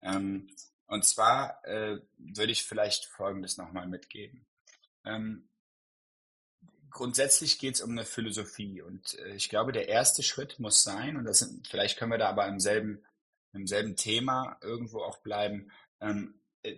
Ähm, 0.00 0.48
und 0.86 1.04
zwar 1.04 1.64
äh, 1.64 1.98
würde 2.18 2.52
ich 2.52 2.64
vielleicht 2.64 3.06
Folgendes 3.06 3.56
nochmal 3.56 3.86
mitgeben. 3.86 4.46
Ähm, 5.04 5.48
grundsätzlich 6.92 7.58
geht 7.58 7.76
es 7.76 7.80
um 7.80 7.90
eine 7.90 8.04
Philosophie 8.04 8.82
und 8.82 9.18
äh, 9.18 9.34
ich 9.34 9.48
glaube, 9.48 9.72
der 9.72 9.88
erste 9.88 10.22
Schritt 10.22 10.58
muss 10.58 10.82
sein, 10.82 11.16
und 11.16 11.24
das 11.24 11.40
sind, 11.40 11.66
vielleicht 11.66 11.98
können 11.98 12.12
wir 12.12 12.18
da 12.18 12.28
aber 12.28 12.46
im 12.46 12.60
selben, 12.60 13.02
im 13.52 13.66
selben 13.66 13.96
Thema 13.96 14.56
irgendwo 14.60 15.00
auch 15.00 15.18
bleiben, 15.18 15.70
ähm, 16.00 16.40
äh, 16.62 16.76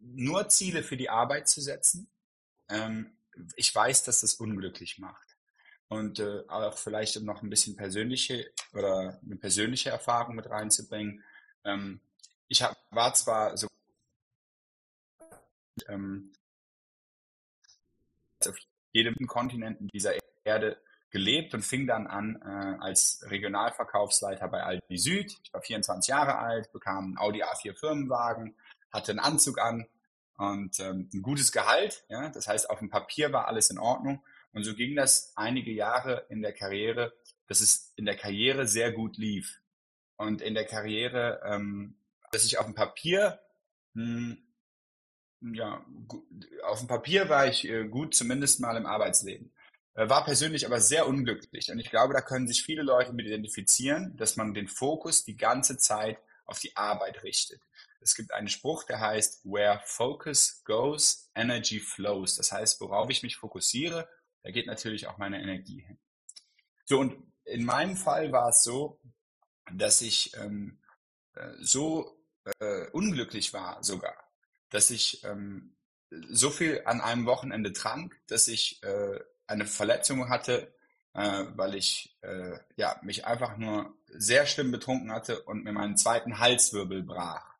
nur 0.00 0.48
Ziele 0.48 0.82
für 0.82 0.96
die 0.96 1.10
Arbeit 1.10 1.48
zu 1.48 1.60
setzen. 1.60 2.08
Ähm, 2.68 3.16
ich 3.56 3.74
weiß, 3.74 4.04
dass 4.04 4.20
das 4.20 4.34
unglücklich 4.34 4.98
macht. 4.98 5.36
Und 5.88 6.18
äh, 6.18 6.42
auch 6.48 6.78
vielleicht 6.78 7.16
um 7.16 7.24
noch 7.24 7.42
ein 7.42 7.50
bisschen 7.50 7.76
persönliche 7.76 8.50
oder 8.72 9.20
eine 9.24 9.36
persönliche 9.36 9.90
Erfahrung 9.90 10.34
mit 10.34 10.50
reinzubringen. 10.50 11.22
Ähm, 11.64 12.00
ich 12.48 12.62
hab, 12.62 12.76
war 12.90 13.14
zwar 13.14 13.56
so 13.56 13.68
ähm, 15.88 16.32
auf 18.44 18.56
jedem 18.96 19.26
Kontinent 19.26 19.78
dieser 19.92 20.14
Erde 20.44 20.78
gelebt 21.10 21.54
und 21.54 21.62
fing 21.62 21.86
dann 21.86 22.06
an 22.06 22.40
äh, 22.42 22.82
als 22.82 23.24
Regionalverkaufsleiter 23.28 24.48
bei 24.48 24.62
Aldi 24.62 24.98
Süd. 24.98 25.36
Ich 25.44 25.52
war 25.52 25.60
24 25.60 26.08
Jahre 26.08 26.38
alt, 26.38 26.72
bekam 26.72 27.04
einen 27.04 27.18
Audi 27.18 27.42
A4 27.42 27.74
Firmenwagen, 27.74 28.56
hatte 28.90 29.12
einen 29.12 29.20
Anzug 29.20 29.58
an 29.58 29.86
und 30.36 30.80
ähm, 30.80 31.08
ein 31.12 31.22
gutes 31.22 31.52
Gehalt. 31.52 32.04
Ja? 32.08 32.30
Das 32.30 32.48
heißt, 32.48 32.70
auf 32.70 32.78
dem 32.78 32.90
Papier 32.90 33.32
war 33.32 33.48
alles 33.48 33.70
in 33.70 33.78
Ordnung. 33.78 34.22
Und 34.52 34.64
so 34.64 34.74
ging 34.74 34.96
das 34.96 35.32
einige 35.36 35.72
Jahre 35.72 36.24
in 36.30 36.40
der 36.40 36.52
Karriere, 36.52 37.12
dass 37.46 37.60
es 37.60 37.92
in 37.96 38.06
der 38.06 38.16
Karriere 38.16 38.66
sehr 38.66 38.92
gut 38.92 39.18
lief. 39.18 39.60
Und 40.16 40.40
in 40.40 40.54
der 40.54 40.64
Karriere, 40.64 41.40
ähm, 41.44 41.96
dass 42.32 42.44
ich 42.44 42.58
auf 42.58 42.64
dem 42.64 42.74
Papier 42.74 43.40
mh, 43.94 44.04
hm, 44.04 44.45
ja, 45.54 45.84
auf 46.64 46.78
dem 46.80 46.88
Papier 46.88 47.28
war 47.28 47.46
ich 47.46 47.68
äh, 47.68 47.86
gut, 47.88 48.14
zumindest 48.14 48.60
mal 48.60 48.76
im 48.76 48.86
Arbeitsleben. 48.86 49.52
Äh, 49.94 50.08
war 50.08 50.24
persönlich 50.24 50.66
aber 50.66 50.80
sehr 50.80 51.06
unglücklich. 51.06 51.70
Und 51.70 51.78
ich 51.78 51.90
glaube, 51.90 52.14
da 52.14 52.20
können 52.20 52.46
sich 52.46 52.62
viele 52.62 52.82
Leute 52.82 53.12
mit 53.12 53.26
identifizieren, 53.26 54.16
dass 54.16 54.36
man 54.36 54.54
den 54.54 54.68
Fokus 54.68 55.24
die 55.24 55.36
ganze 55.36 55.78
Zeit 55.78 56.18
auf 56.44 56.60
die 56.60 56.76
Arbeit 56.76 57.22
richtet. 57.22 57.60
Es 58.00 58.14
gibt 58.14 58.32
einen 58.32 58.48
Spruch, 58.48 58.84
der 58.84 59.00
heißt, 59.00 59.44
where 59.44 59.80
focus 59.84 60.62
goes, 60.64 61.30
energy 61.34 61.80
flows. 61.80 62.36
Das 62.36 62.52
heißt, 62.52 62.80
worauf 62.80 63.10
ich 63.10 63.22
mich 63.22 63.36
fokussiere, 63.36 64.08
da 64.42 64.50
geht 64.50 64.66
natürlich 64.66 65.08
auch 65.08 65.18
meine 65.18 65.42
Energie 65.42 65.80
hin. 65.80 65.98
So, 66.84 67.00
und 67.00 67.16
in 67.44 67.64
meinem 67.64 67.96
Fall 67.96 68.30
war 68.30 68.50
es 68.50 68.62
so, 68.62 69.00
dass 69.72 70.02
ich 70.02 70.36
ähm, 70.36 70.78
äh, 71.34 71.50
so 71.58 72.16
äh, 72.60 72.86
unglücklich 72.90 73.52
war 73.52 73.82
sogar, 73.82 74.16
dass 74.70 74.90
ich 74.90 75.24
ähm, 75.24 75.76
so 76.10 76.50
viel 76.50 76.82
an 76.84 77.00
einem 77.00 77.26
Wochenende 77.26 77.72
trank, 77.72 78.16
dass 78.28 78.48
ich 78.48 78.82
äh, 78.82 79.18
eine 79.46 79.66
Verletzung 79.66 80.28
hatte, 80.28 80.72
äh, 81.14 81.44
weil 81.54 81.74
ich 81.74 82.16
äh, 82.22 82.58
ja, 82.76 82.98
mich 83.02 83.26
einfach 83.26 83.56
nur 83.56 83.96
sehr 84.08 84.46
schlimm 84.46 84.70
betrunken 84.70 85.12
hatte 85.12 85.42
und 85.42 85.64
mir 85.64 85.72
meinen 85.72 85.96
zweiten 85.96 86.38
Halswirbel 86.38 87.02
brach. 87.02 87.56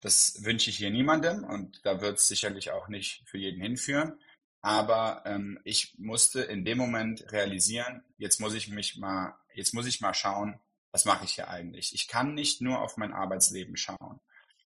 Das 0.00 0.44
wünsche 0.44 0.70
ich 0.70 0.78
hier 0.78 0.90
niemandem 0.90 1.44
und 1.44 1.84
da 1.84 2.00
wird 2.00 2.18
es 2.18 2.28
sicherlich 2.28 2.70
auch 2.70 2.88
nicht 2.88 3.22
für 3.26 3.38
jeden 3.38 3.60
hinführen. 3.60 4.18
Aber 4.62 5.22
ähm, 5.26 5.58
ich 5.64 5.94
musste 5.98 6.42
in 6.42 6.64
dem 6.64 6.78
Moment 6.78 7.32
realisieren, 7.32 8.02
jetzt 8.18 8.40
muss 8.40 8.54
ich 8.54 8.68
mich 8.68 8.96
mal, 8.96 9.34
jetzt 9.54 9.74
muss 9.74 9.86
ich 9.86 10.00
mal 10.00 10.14
schauen, 10.14 10.58
was 10.92 11.04
mache 11.04 11.24
ich 11.24 11.34
hier 11.34 11.48
eigentlich? 11.48 11.94
Ich 11.94 12.08
kann 12.08 12.34
nicht 12.34 12.60
nur 12.60 12.80
auf 12.80 12.96
mein 12.96 13.12
Arbeitsleben 13.12 13.76
schauen. 13.76 14.20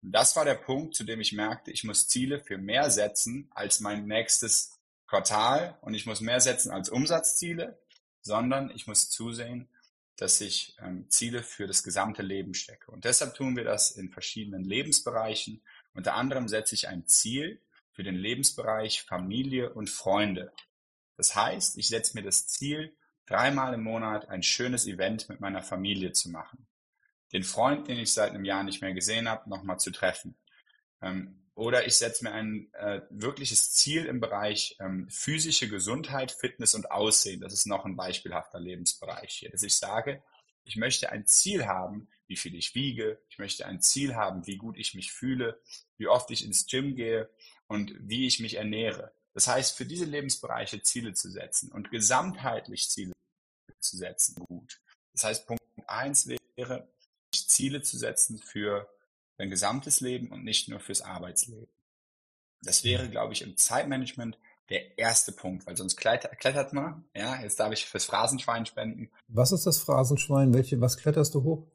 Und 0.04 0.12
das 0.12 0.36
war 0.36 0.44
der 0.44 0.56
Punkt, 0.56 0.96
zu 0.96 1.06
dem 1.06 1.22
ich 1.22 1.32
merkte, 1.32 1.72
ich 1.72 1.86
muss 1.86 2.08
Ziele 2.08 2.40
für 2.40 2.58
mehr 2.58 2.92
setzen 2.92 3.50
als 3.56 3.80
mein 3.80 4.06
nächstes 4.06 4.78
Quartal 5.08 5.78
und 5.82 5.94
ich 5.94 6.06
muss 6.06 6.20
mehr 6.20 6.42
setzen 6.42 6.72
als 6.72 6.90
Umsatzziele, 6.90 7.80
sondern 8.22 8.70
ich 8.76 8.86
muss 8.86 9.10
zusehen, 9.10 9.70
dass 10.18 10.42
ich 10.42 10.76
ähm, 10.80 11.10
Ziele 11.10 11.42
für 11.42 11.68
das 11.68 11.84
gesamte 11.84 12.22
Leben 12.22 12.54
stecke. 12.54 12.92
Und 12.92 13.06
deshalb 13.06 13.34
tun 13.36 13.56
wir 13.56 13.64
das 13.64 13.92
in 13.92 14.12
verschiedenen 14.12 14.64
Lebensbereichen. 14.64 15.62
Unter 15.94 16.16
anderem 16.16 16.48
setze 16.48 16.76
ich 16.76 16.88
ein 16.88 17.08
Ziel 17.08 17.62
für 17.92 18.04
den 18.04 18.16
Lebensbereich 18.16 19.04
Familie 19.04 19.74
und 19.74 19.90
Freunde. 19.90 20.52
Das 21.16 21.36
heißt, 21.36 21.78
ich 21.78 21.88
setze 21.88 22.16
mir 22.18 22.24
das 22.24 22.48
Ziel, 22.48 22.96
dreimal 23.26 23.74
im 23.74 23.84
Monat 23.84 24.30
ein 24.30 24.44
schönes 24.44 24.86
Event 24.86 25.30
mit 25.30 25.40
meiner 25.40 25.62
Familie 25.62 26.12
zu 26.12 26.30
machen. 26.30 26.68
Den 27.34 27.44
Freund, 27.44 27.88
den 27.88 28.00
ich 28.00 28.14
seit 28.14 28.32
einem 28.32 28.46
Jahr 28.46 28.64
nicht 28.64 28.82
mehr 28.82 28.94
gesehen 28.94 29.28
habe, 29.28 29.50
nochmal 29.50 29.80
zu 29.80 29.92
treffen. 29.92 30.36
Ähm, 31.02 31.40
oder 31.56 31.86
ich 31.86 31.96
setze 31.96 32.24
mir 32.24 32.32
ein 32.32 32.74
äh, 32.74 33.02
wirkliches 33.10 33.74
Ziel 33.74 34.06
im 34.06 34.20
Bereich 34.20 34.76
ähm, 34.80 35.08
physische 35.10 35.68
Gesundheit, 35.68 36.32
Fitness 36.32 36.74
und 36.74 36.90
Aussehen. 36.90 37.42
Das 37.42 37.54
ist 37.54 37.68
noch 37.68 37.86
ein 37.86 37.96
beispielhafter 37.96 38.60
Lebensbereich 38.60 39.34
hier, 39.34 39.52
dass 39.52 39.62
ich 39.62 39.76
sage, 39.76 40.24
ich 40.64 40.78
möchte 40.78 41.12
ein 41.12 41.28
Ziel 41.28 41.66
haben, 41.66 42.08
wie 42.28 42.38
viel 42.38 42.56
ich 42.56 42.74
wiege. 42.74 43.20
Ich 43.30 43.38
möchte 43.38 43.66
ein 43.66 43.82
Ziel 43.82 44.16
haben, 44.16 44.48
wie 44.48 44.58
gut 44.58 44.78
ich 44.78 44.96
mich 44.96 45.12
fühle, 45.12 45.62
wie 45.98 46.08
oft 46.08 46.32
ich 46.32 46.46
ins 46.46 46.66
Gym 46.66 46.96
gehe 46.96 47.30
und 47.68 47.94
wie 48.00 48.26
ich 48.26 48.40
mich 48.40 48.56
ernähre. 48.56 49.14
Das 49.34 49.48
heißt, 49.48 49.76
für 49.76 49.86
diese 49.86 50.06
Lebensbereiche 50.06 50.82
Ziele 50.82 51.14
zu 51.14 51.30
setzen 51.30 51.72
und 51.72 51.92
gesamtheitlich 51.92 52.90
Ziele 52.90 53.14
zu 53.80 53.98
setzen, 53.98 54.36
gut. 54.36 54.80
Das 55.12 55.26
heißt, 55.26 55.48
Punkt 55.48 55.62
eins 55.88 56.28
wäre, 56.28 56.93
Ziele 57.54 57.82
zu 57.82 57.98
setzen 57.98 58.40
für 58.40 58.90
dein 59.38 59.50
gesamtes 59.50 60.02
Leben 60.02 60.32
und 60.32 60.44
nicht 60.44 60.70
nur 60.70 60.80
fürs 60.80 61.02
Arbeitsleben. 61.02 61.68
Das 62.62 62.84
wäre, 62.84 63.10
glaube 63.10 63.34
ich, 63.34 63.42
im 63.42 63.58
Zeitmanagement 63.58 64.38
der 64.70 64.98
erste 64.98 65.32
Punkt, 65.32 65.68
weil 65.68 65.76
sonst 65.76 65.98
klettert, 65.98 66.40
klettert 66.40 66.74
man. 66.74 67.04
Ja, 67.16 67.42
jetzt 67.42 67.60
darf 67.60 67.74
ich 67.74 67.86
fürs 67.86 68.06
Phrasenschwein 68.06 68.66
spenden. 68.66 69.12
Was 69.28 69.52
ist 69.52 69.66
das 69.66 69.80
Phrasenschwein? 69.80 70.54
Welche, 70.54 70.80
was 70.80 70.98
kletterst 70.98 71.36
du 71.36 71.44
hoch? 71.44 71.68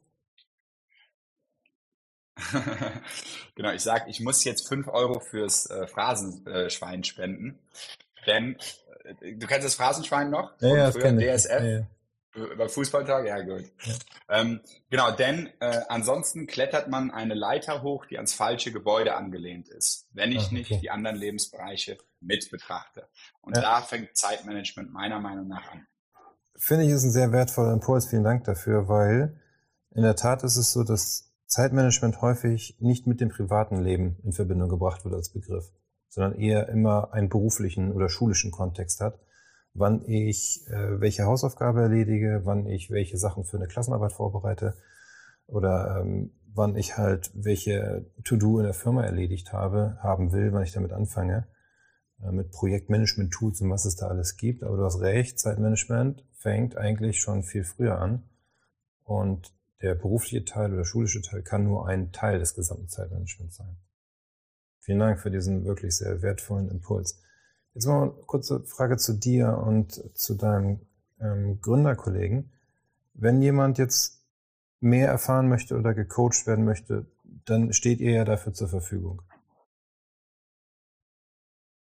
genau, 3.55 3.71
ich 3.71 3.81
sage, 3.81 4.09
ich 4.09 4.19
muss 4.21 4.43
jetzt 4.43 4.67
fünf 4.67 4.87
Euro 4.87 5.19
fürs 5.19 5.69
äh, 5.69 5.87
Phrasenschwein 5.87 7.03
spenden. 7.03 7.59
Denn 8.25 8.57
äh, 9.03 9.35
du 9.35 9.45
kennst 9.45 9.65
das 9.65 9.75
Phrasenschwein 9.75 10.29
noch? 10.29 10.59
Ja, 10.61 10.75
ja, 10.75 10.89
ich. 10.89 10.95
DSF. 10.95 11.49
Ja, 11.49 11.65
ja. 11.65 11.87
Beim 12.33 12.69
Fußballtag? 12.69 13.25
Ja, 13.25 13.41
gut. 13.41 13.65
Ja. 13.83 13.93
Ähm, 14.29 14.61
genau, 14.89 15.11
denn 15.11 15.49
äh, 15.59 15.81
ansonsten 15.89 16.45
klettert 16.45 16.87
man 16.87 17.09
eine 17.09 17.33
Leiter 17.33 17.81
hoch, 17.81 18.05
die 18.05 18.17
ans 18.17 18.33
falsche 18.33 18.71
Gebäude 18.71 19.15
angelehnt 19.15 19.67
ist, 19.67 20.07
wenn 20.13 20.31
ich 20.31 20.43
ah, 20.43 20.45
okay. 20.45 20.55
nicht 20.55 20.81
die 20.81 20.91
anderen 20.91 21.17
Lebensbereiche 21.17 21.97
mit 22.19 22.51
betrachte. 22.51 23.07
Und 23.41 23.55
ja. 23.55 23.61
da 23.61 23.81
fängt 23.81 24.15
Zeitmanagement 24.15 24.91
meiner 24.91 25.19
Meinung 25.19 25.47
nach 25.47 25.71
an. 25.71 25.87
Finde 26.55 26.85
ich, 26.85 26.91
ist 26.91 27.03
ein 27.03 27.11
sehr 27.11 27.31
wertvoller 27.31 27.73
Impuls. 27.73 28.07
Vielen 28.07 28.23
Dank 28.23 28.43
dafür, 28.43 28.87
weil 28.87 29.41
in 29.91 30.03
der 30.03 30.15
Tat 30.15 30.43
ist 30.43 30.57
es 30.57 30.71
so, 30.71 30.83
dass 30.83 31.33
Zeitmanagement 31.47 32.21
häufig 32.21 32.77
nicht 32.79 33.07
mit 33.07 33.21
dem 33.21 33.29
privaten 33.29 33.81
Leben 33.81 34.17
in 34.23 34.33
Verbindung 34.33 34.69
gebracht 34.69 35.03
wird 35.03 35.15
als 35.15 35.29
Begriff, 35.29 35.71
sondern 36.09 36.39
eher 36.39 36.69
immer 36.69 37.11
einen 37.11 37.29
beruflichen 37.29 37.91
oder 37.91 38.07
schulischen 38.07 38.51
Kontext 38.51 39.01
hat 39.01 39.19
wann 39.73 40.03
ich 40.05 40.65
äh, 40.67 40.99
welche 40.99 41.25
Hausaufgabe 41.25 41.81
erledige, 41.81 42.41
wann 42.43 42.65
ich 42.65 42.91
welche 42.91 43.17
Sachen 43.17 43.43
für 43.43 43.57
eine 43.57 43.67
Klassenarbeit 43.67 44.13
vorbereite 44.13 44.75
oder 45.47 45.99
ähm, 46.01 46.31
wann 46.53 46.75
ich 46.75 46.97
halt 46.97 47.31
welche 47.33 48.05
To-Do 48.23 48.59
in 48.59 48.65
der 48.65 48.73
Firma 48.73 49.03
erledigt 49.03 49.53
habe, 49.53 49.97
haben 50.01 50.31
will, 50.31 50.51
wann 50.51 50.63
ich 50.63 50.73
damit 50.73 50.91
anfange, 50.91 51.47
äh, 52.21 52.31
mit 52.31 52.51
Projektmanagement-Tools 52.51 53.61
und 53.61 53.69
was 53.69 53.85
es 53.85 53.95
da 53.95 54.07
alles 54.07 54.37
gibt. 54.37 54.63
Aber 54.63 54.77
du 54.77 54.83
hast 54.83 55.01
recht, 55.01 55.39
Zeitmanagement 55.39 56.25
fängt 56.33 56.77
eigentlich 56.77 57.19
schon 57.19 57.43
viel 57.43 57.63
früher 57.63 57.99
an 57.99 58.23
und 59.03 59.53
der 59.81 59.95
berufliche 59.95 60.43
Teil 60.43 60.73
oder 60.73 60.83
schulische 60.83 61.21
Teil 61.21 61.41
kann 61.41 61.63
nur 61.63 61.87
ein 61.87 62.11
Teil 62.11 62.39
des 62.39 62.53
gesamten 62.53 62.89
Zeitmanagements 62.89 63.55
sein. 63.55 63.77
Vielen 64.81 64.99
Dank 64.99 65.19
für 65.19 65.31
diesen 65.31 65.65
wirklich 65.65 65.95
sehr 65.95 66.21
wertvollen 66.21 66.69
Impuls. 66.69 67.21
Jetzt 67.73 67.85
mal 67.85 68.03
eine 68.03 68.11
kurze 68.25 68.63
Frage 68.65 68.97
zu 68.97 69.13
dir 69.13 69.57
und 69.57 69.93
zu 70.17 70.35
deinem 70.35 70.79
ähm, 71.19 71.61
Gründerkollegen. 71.61 72.51
Wenn 73.13 73.41
jemand 73.41 73.77
jetzt 73.77 74.25
mehr 74.79 75.07
erfahren 75.09 75.49
möchte 75.49 75.77
oder 75.77 75.93
gecoacht 75.93 76.47
werden 76.47 76.65
möchte, 76.65 77.05
dann 77.45 77.73
steht 77.73 77.99
ihr 77.99 78.11
ja 78.11 78.25
dafür 78.25 78.53
zur 78.53 78.69
Verfügung. 78.69 79.21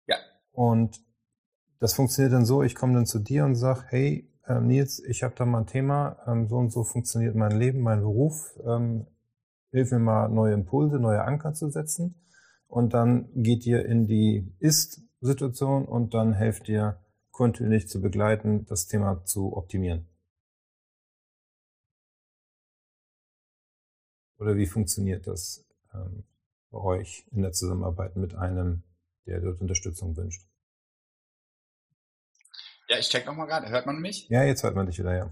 Ja. 0.07 0.17
Und 0.51 0.99
das 1.79 1.93
funktioniert 1.93 2.33
dann 2.33 2.45
so, 2.45 2.63
ich 2.63 2.75
komme 2.75 2.93
dann 2.93 3.05
zu 3.05 3.19
dir 3.19 3.45
und 3.45 3.55
sage, 3.55 3.83
hey, 3.87 4.31
ähm, 4.47 4.67
Nils, 4.67 4.99
ich 4.99 5.23
habe 5.23 5.35
da 5.35 5.45
mal 5.45 5.59
ein 5.59 5.67
Thema, 5.67 6.17
ähm, 6.27 6.47
so 6.47 6.57
und 6.57 6.71
so 6.71 6.83
funktioniert 6.83 7.35
mein 7.35 7.57
Leben, 7.57 7.81
mein 7.81 8.01
Beruf, 8.01 8.59
ähm, 8.65 9.07
hilf 9.71 9.91
mir 9.91 9.99
mal 9.99 10.27
neue 10.29 10.53
Impulse, 10.53 10.99
neue 10.99 11.23
Anker 11.23 11.53
zu 11.53 11.69
setzen. 11.69 12.15
Und 12.67 12.93
dann 12.93 13.29
geht 13.33 13.65
ihr 13.65 13.85
in 13.85 14.07
die 14.07 14.55
Ist- 14.59 15.01
Situation 15.21 15.85
und 15.85 16.13
dann 16.13 16.33
helft 16.33 16.67
ihr 16.69 16.99
kontinuierlich 17.31 17.87
zu 17.87 18.01
begleiten, 18.01 18.65
das 18.65 18.87
Thema 18.87 19.23
zu 19.25 19.55
optimieren. 19.55 20.07
Oder 24.37 24.55
wie 24.55 24.65
funktioniert 24.65 25.27
das 25.27 25.65
ähm, 25.93 26.23
bei 26.71 26.79
euch 26.79 27.27
in 27.31 27.43
der 27.43 27.51
Zusammenarbeit 27.51 28.15
mit 28.15 28.33
einem, 28.33 28.83
der 29.27 29.39
dort 29.39 29.61
Unterstützung 29.61 30.17
wünscht? 30.17 30.47
Ja, 32.89 32.97
ich 32.97 33.07
check 33.07 33.25
nochmal 33.25 33.47
gerade. 33.47 33.69
Hört 33.69 33.85
man 33.85 33.99
mich? 33.99 34.27
Ja, 34.29 34.43
jetzt 34.43 34.63
hört 34.63 34.75
man 34.75 34.87
dich 34.87 34.97
wieder, 34.99 35.15
ja. 35.15 35.31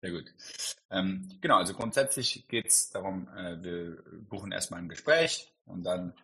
Sehr 0.00 0.10
gut. 0.10 0.34
Ähm, 0.90 1.38
genau, 1.40 1.58
also 1.58 1.74
grundsätzlich 1.74 2.48
geht 2.48 2.66
es 2.66 2.90
darum, 2.90 3.28
äh, 3.28 3.62
wir 3.62 4.02
buchen 4.28 4.50
erstmal 4.50 4.80
ein 4.80 4.88
Gespräch 4.88 5.54
und 5.64 5.84
dann, 5.84 6.14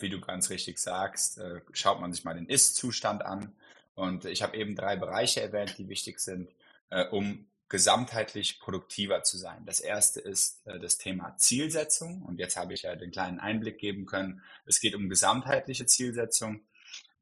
wie 0.00 0.08
du 0.08 0.20
ganz 0.20 0.50
richtig 0.50 0.78
sagst, 0.78 1.38
äh, 1.38 1.60
schaut 1.72 2.00
man 2.00 2.12
sich 2.12 2.24
mal 2.24 2.34
den 2.34 2.46
Ist-Zustand 2.46 3.24
an. 3.24 3.52
Und 3.94 4.24
ich 4.24 4.42
habe 4.42 4.56
eben 4.56 4.74
drei 4.74 4.96
Bereiche 4.96 5.40
erwähnt, 5.40 5.76
die 5.78 5.88
wichtig 5.88 6.20
sind, 6.20 6.50
äh, 6.90 7.04
um 7.06 7.46
gesamtheitlich 7.68 8.60
produktiver 8.60 9.22
zu 9.22 9.36
sein. 9.36 9.64
Das 9.66 9.80
erste 9.80 10.20
ist 10.20 10.66
äh, 10.66 10.78
das 10.78 10.98
Thema 10.98 11.36
Zielsetzung. 11.36 12.22
Und 12.22 12.38
jetzt 12.38 12.56
habe 12.56 12.74
ich 12.74 12.82
ja 12.82 12.96
den 12.96 13.10
kleinen 13.10 13.40
Einblick 13.40 13.78
geben 13.78 14.06
können. 14.06 14.42
Es 14.66 14.80
geht 14.80 14.94
um 14.94 15.08
gesamtheitliche 15.08 15.86
Zielsetzung. 15.86 16.60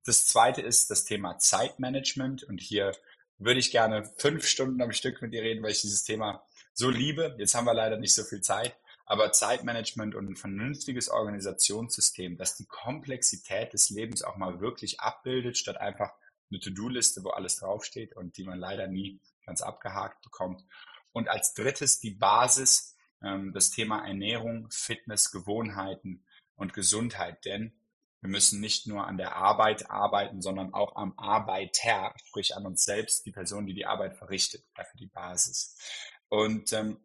Das 0.05 0.27
zweite 0.27 0.62
ist 0.62 0.90
das 0.90 1.05
Thema 1.05 1.38
Zeitmanagement. 1.38 2.45
Und 2.45 2.61
hier 2.61 2.92
würde 3.38 3.61
ich 3.61 3.71
gerne 3.71 4.05
fünf 4.16 4.47
Stunden 4.47 4.81
am 4.81 4.92
Stück 4.92 5.21
mit 5.21 5.33
dir 5.33 5.42
reden, 5.42 5.62
weil 5.62 5.73
ich 5.73 5.81
dieses 5.81 6.05
Thema 6.05 6.42
so 6.73 6.90
liebe. 6.90 7.35
Jetzt 7.38 7.55
haben 7.55 7.66
wir 7.66 7.75
leider 7.75 7.99
nicht 7.99 8.14
so 8.14 8.23
viel 8.23 8.40
Zeit. 8.40 8.77
Aber 9.07 9.33
Zeitmanagement 9.33 10.14
und 10.14 10.29
ein 10.29 10.37
vernünftiges 10.37 11.09
Organisationssystem, 11.09 12.37
das 12.37 12.57
die 12.57 12.66
Komplexität 12.66 13.73
des 13.73 13.88
Lebens 13.88 14.23
auch 14.23 14.37
mal 14.37 14.61
wirklich 14.61 15.01
abbildet, 15.01 15.57
statt 15.57 15.77
einfach 15.77 16.12
eine 16.51 16.61
To-Do-Liste, 16.61 17.23
wo 17.25 17.31
alles 17.31 17.57
draufsteht 17.57 18.14
und 18.16 18.37
die 18.37 18.45
man 18.45 18.59
leider 18.59 18.88
nie 18.88 19.21
ganz 19.45 19.62
abgehakt 19.62 20.23
bekommt. 20.23 20.64
Und 21.12 21.29
als 21.29 21.55
drittes 21.55 22.01
die 22.01 22.11
Basis, 22.11 22.97
ähm, 23.23 23.53
das 23.53 23.71
Thema 23.71 24.07
Ernährung, 24.07 24.69
Fitness, 24.71 25.31
Gewohnheiten 25.31 26.25
und 26.57 26.75
Gesundheit. 26.75 27.45
Denn 27.45 27.73
wir 28.21 28.31
müssen 28.31 28.61
nicht 28.61 28.87
nur 28.87 29.07
an 29.07 29.16
der 29.16 29.37
Arbeit 29.37 29.90
arbeiten, 29.90 30.42
sondern 30.42 30.75
auch 30.75 30.97
am 30.97 31.16
Arbeiter, 31.19 32.12
sprich 32.25 32.57
an 32.57 32.66
uns 32.66 32.85
selbst, 32.85 33.25
die 33.27 33.33
Person, 33.33 33.66
die 33.66 33.75
die 33.75 33.87
Arbeit 33.87 34.16
verrichtet, 34.16 34.64
dafür 34.75 34.99
die 34.99 35.07
Basis. 35.07 35.77
Und 36.29 36.73
ähm, 36.73 36.99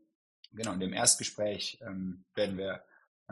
genau, 0.54 0.74
in 0.74 0.80
dem 0.80 0.94
Erstgespräch 0.94 1.80
ähm, 1.82 2.24
werden 2.36 2.58
wir 2.58 2.84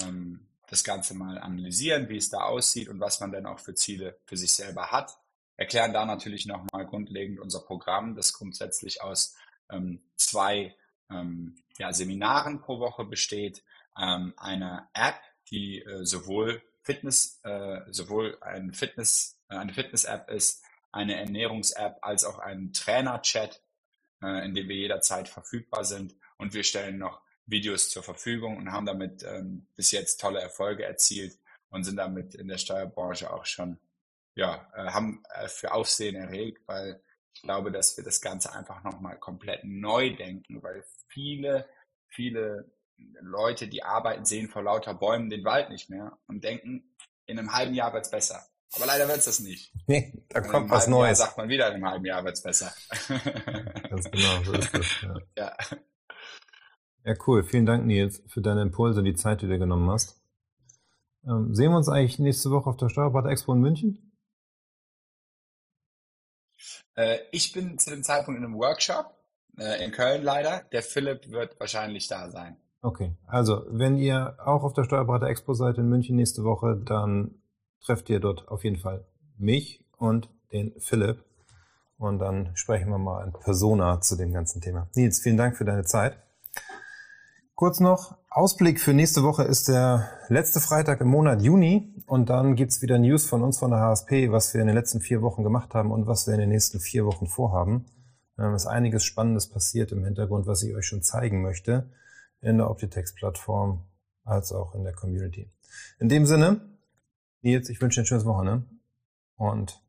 ähm, 0.02 0.48
das 0.68 0.84
Ganze 0.84 1.16
mal 1.16 1.38
analysieren, 1.38 2.10
wie 2.10 2.18
es 2.18 2.30
da 2.30 2.42
aussieht 2.42 2.90
und 2.90 3.00
was 3.00 3.20
man 3.20 3.32
dann 3.32 3.46
auch 3.46 3.60
für 3.60 3.74
Ziele 3.76 4.20
für 4.26 4.38
sich 4.38 4.54
selber 4.54 4.92
hat 4.92 5.20
erklären 5.60 5.92
da 5.92 6.06
natürlich 6.06 6.46
nochmal 6.46 6.86
grundlegend 6.86 7.38
unser 7.40 7.60
Programm, 7.60 8.16
das 8.16 8.32
grundsätzlich 8.32 9.02
aus 9.02 9.36
ähm, 9.70 10.02
zwei 10.16 10.74
ähm, 11.12 11.56
ja, 11.78 11.92
Seminaren 11.92 12.62
pro 12.62 12.80
Woche 12.80 13.04
besteht, 13.04 13.62
ähm, 13.98 14.34
einer 14.38 14.90
App, 14.94 15.20
die 15.52 15.82
äh, 15.82 16.06
sowohl 16.06 16.62
Fitness, 16.82 17.42
äh, 17.44 17.82
sowohl 17.90 18.38
ein 18.40 18.72
Fitness, 18.72 19.38
äh, 19.50 19.58
eine 19.58 19.74
Fitness-App 19.74 20.30
ist, 20.30 20.64
eine 20.94 21.16
Ernährungs-App, 21.16 21.98
als 22.02 22.24
auch 22.24 22.40
ein 22.40 22.72
Trainer-Chat, 22.72 23.62
äh, 24.24 24.46
in 24.46 24.56
dem 24.56 24.70
wir 24.70 24.78
jederzeit 24.78 25.28
verfügbar 25.28 25.84
sind. 25.84 26.16
Und 26.40 26.56
wir 26.56 26.64
stellen 26.64 26.98
noch 26.98 27.22
Videos 27.46 27.90
zur 27.90 28.02
Verfügung 28.02 28.58
und 28.58 28.72
haben 28.72 28.88
damit 28.88 29.24
ähm, 29.24 29.68
bis 29.76 29.92
jetzt 29.92 30.20
tolle 30.20 30.42
Erfolge 30.42 30.86
erzielt 30.86 31.38
und 31.70 31.84
sind 31.84 31.98
damit 31.98 32.34
in 32.34 32.48
der 32.48 32.58
Steuerbranche 32.58 33.32
auch 33.32 33.46
schon 33.46 33.78
ja, 34.36 34.68
äh, 34.74 34.92
haben 34.92 35.24
äh, 35.36 35.48
für 35.48 35.74
Aufsehen 35.74 36.16
erregt, 36.16 36.62
weil 36.66 37.02
ich 37.34 37.42
glaube, 37.42 37.72
dass 37.72 37.98
wir 37.98 38.04
das 38.04 38.22
Ganze 38.22 38.54
einfach 38.54 38.84
nochmal 38.84 39.18
komplett 39.18 39.64
neu 39.64 40.16
denken, 40.16 40.64
weil 40.64 40.84
viele, 41.08 41.68
viele 42.08 42.72
Leute, 43.22 43.68
die 43.68 43.84
arbeiten, 43.84 44.26
sehen 44.26 44.50
vor 44.50 44.64
lauter 44.64 44.94
Bäumen 44.94 45.30
den 45.30 45.44
Wald 45.44 45.70
nicht 45.70 45.90
mehr 45.90 46.18
und 46.28 46.44
denken, 46.44 46.96
in 47.26 47.38
einem 47.38 47.54
halben 47.54 47.74
Jahr 47.74 47.94
wird's 47.94 48.12
besser. 48.12 48.46
Aber 48.76 48.86
leider 48.86 49.08
wird's 49.08 49.26
das 49.26 49.40
nicht. 49.40 49.74
Nee, 49.88 50.14
da 50.30 50.42
kommt 50.42 50.70
was 50.70 50.88
Neues. 50.88 51.18
Jahr 51.18 51.28
sagt 51.28 51.38
man 51.38 51.50
wieder, 51.50 51.68
in 51.70 51.76
einem 51.76 51.90
halben 51.90 52.06
Jahr 52.06 52.24
wird's 52.24 52.44
besser. 52.44 52.72
Ganz 53.90 54.12
genau, 54.12 54.44
so 54.44 54.54
ist 54.54 54.72
das. 54.72 55.02
Ja. 55.02 55.18
ja. 55.38 55.58
Ja, 57.10 57.16
cool. 57.26 57.42
Vielen 57.42 57.66
Dank, 57.66 57.88
Nils, 57.88 58.22
für 58.28 58.40
deine 58.40 58.62
Impulse 58.62 59.00
und 59.00 59.06
die 59.06 59.16
Zeit, 59.16 59.42
die 59.42 59.48
du 59.48 59.54
dir 59.54 59.58
genommen 59.58 59.90
hast. 59.90 60.22
Ähm, 61.26 61.56
sehen 61.56 61.72
wir 61.72 61.78
uns 61.78 61.90
eigentlich 61.90 62.20
nächste 62.20 62.52
Woche 62.52 62.70
auf 62.70 62.78
der 62.78 62.90
Steuerberater 62.90 63.30
Expo 63.30 63.52
in 63.52 63.62
München? 63.62 64.14
Äh, 66.94 67.18
ich 67.32 67.52
bin 67.52 67.80
zu 67.80 67.90
dem 67.90 68.04
Zeitpunkt 68.04 68.38
in 68.38 68.46
einem 68.46 68.60
Workshop 68.60 69.08
äh, 69.58 69.84
in 69.84 69.92
Köln 69.92 70.22
leider. 70.22 70.62
Der 70.72 70.84
Philipp 70.84 71.32
wird 71.32 71.60
wahrscheinlich 71.60 72.08
da 72.08 72.30
sein. 72.30 72.58
Okay, 72.84 73.16
also 73.26 73.66
wenn 73.70 73.98
ihr 73.98 74.38
auch 74.46 74.62
auf 74.62 74.74
der 74.74 74.84
Steuerberater 74.84 75.30
Expo 75.30 75.56
seid 75.56 75.80
in 75.80 75.90
München 75.90 76.16
nächste 76.16 76.44
Woche, 76.44 76.80
dann 76.86 77.42
trefft 77.82 78.08
ihr 78.12 78.20
dort 78.20 78.48
auf 78.50 78.64
jeden 78.64 78.78
Fall 78.78 79.08
mich 79.36 79.84
und 79.98 80.30
den 80.52 80.80
Philipp. 80.80 81.26
Und 81.98 82.20
dann 82.20 82.56
sprechen 82.56 82.92
wir 82.92 83.00
mal 83.00 83.26
in 83.26 83.34
Persona 83.34 84.00
zu 84.00 84.16
dem 84.16 84.32
ganzen 84.32 84.62
Thema. 84.62 84.88
Nils, 84.94 85.20
vielen 85.22 85.38
Dank 85.38 85.58
für 85.58 85.66
deine 85.66 85.86
Zeit. 85.86 86.20
Kurz 87.60 87.82
noch, 87.82 88.18
Ausblick 88.30 88.80
für 88.80 88.94
nächste 88.94 89.22
Woche 89.22 89.44
ist 89.44 89.68
der 89.68 90.10
letzte 90.30 90.62
Freitag 90.62 91.02
im 91.02 91.10
Monat 91.10 91.42
Juni 91.42 91.94
und 92.06 92.30
dann 92.30 92.56
gibt's 92.56 92.82
wieder 92.82 92.98
News 92.98 93.28
von 93.28 93.44
uns 93.44 93.60
von 93.60 93.72
der 93.72 93.82
HSP, 93.82 94.32
was 94.32 94.54
wir 94.54 94.62
in 94.62 94.68
den 94.68 94.78
letzten 94.78 95.02
vier 95.02 95.22
Wochen 95.22 95.44
gemacht 95.44 95.74
haben 95.74 95.92
und 95.92 96.08
was 96.08 96.26
wir 96.26 96.36
in 96.36 96.40
den 96.40 96.48
nächsten 96.48 96.80
vier 96.80 97.06
Wochen 97.06 97.28
vorhaben. 97.28 97.86
Ähm, 98.38 98.54
es 98.54 98.64
ist 98.64 98.68
einiges 98.70 99.04
Spannendes 99.04 99.50
passiert 99.50 99.92
im 99.92 100.06
Hintergrund, 100.06 100.48
was 100.48 100.64
ich 100.64 100.74
euch 100.74 100.86
schon 100.86 101.02
zeigen 101.02 101.42
möchte, 101.42 101.92
in 102.40 102.60
der 102.60 102.70
Optitex-Plattform 102.70 103.84
als 104.24 104.54
auch 104.54 104.74
in 104.74 104.86
der 104.86 104.94
Community. 104.94 105.52
In 106.00 106.08
dem 106.08 106.26
Sinne, 106.26 106.62
Nils, 107.42 107.68
ich 107.68 107.82
wünsche 107.82 108.00
dir 108.00 108.04
ein 108.04 108.08
schönes 108.08 108.24
Wochenende 108.24 108.68
und 109.36 109.84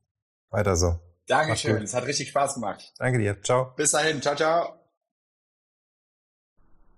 weiter 0.48 0.74
so. 0.74 0.98
Dankeschön, 1.28 1.84
es 1.84 1.94
hat 1.94 2.04
richtig 2.04 2.30
Spaß 2.30 2.54
gemacht. 2.54 2.94
Danke 2.98 3.20
dir, 3.20 3.40
ciao. 3.44 3.72
Bis 3.76 3.92
dahin, 3.92 4.20
ciao, 4.20 4.34
ciao. 4.34 4.79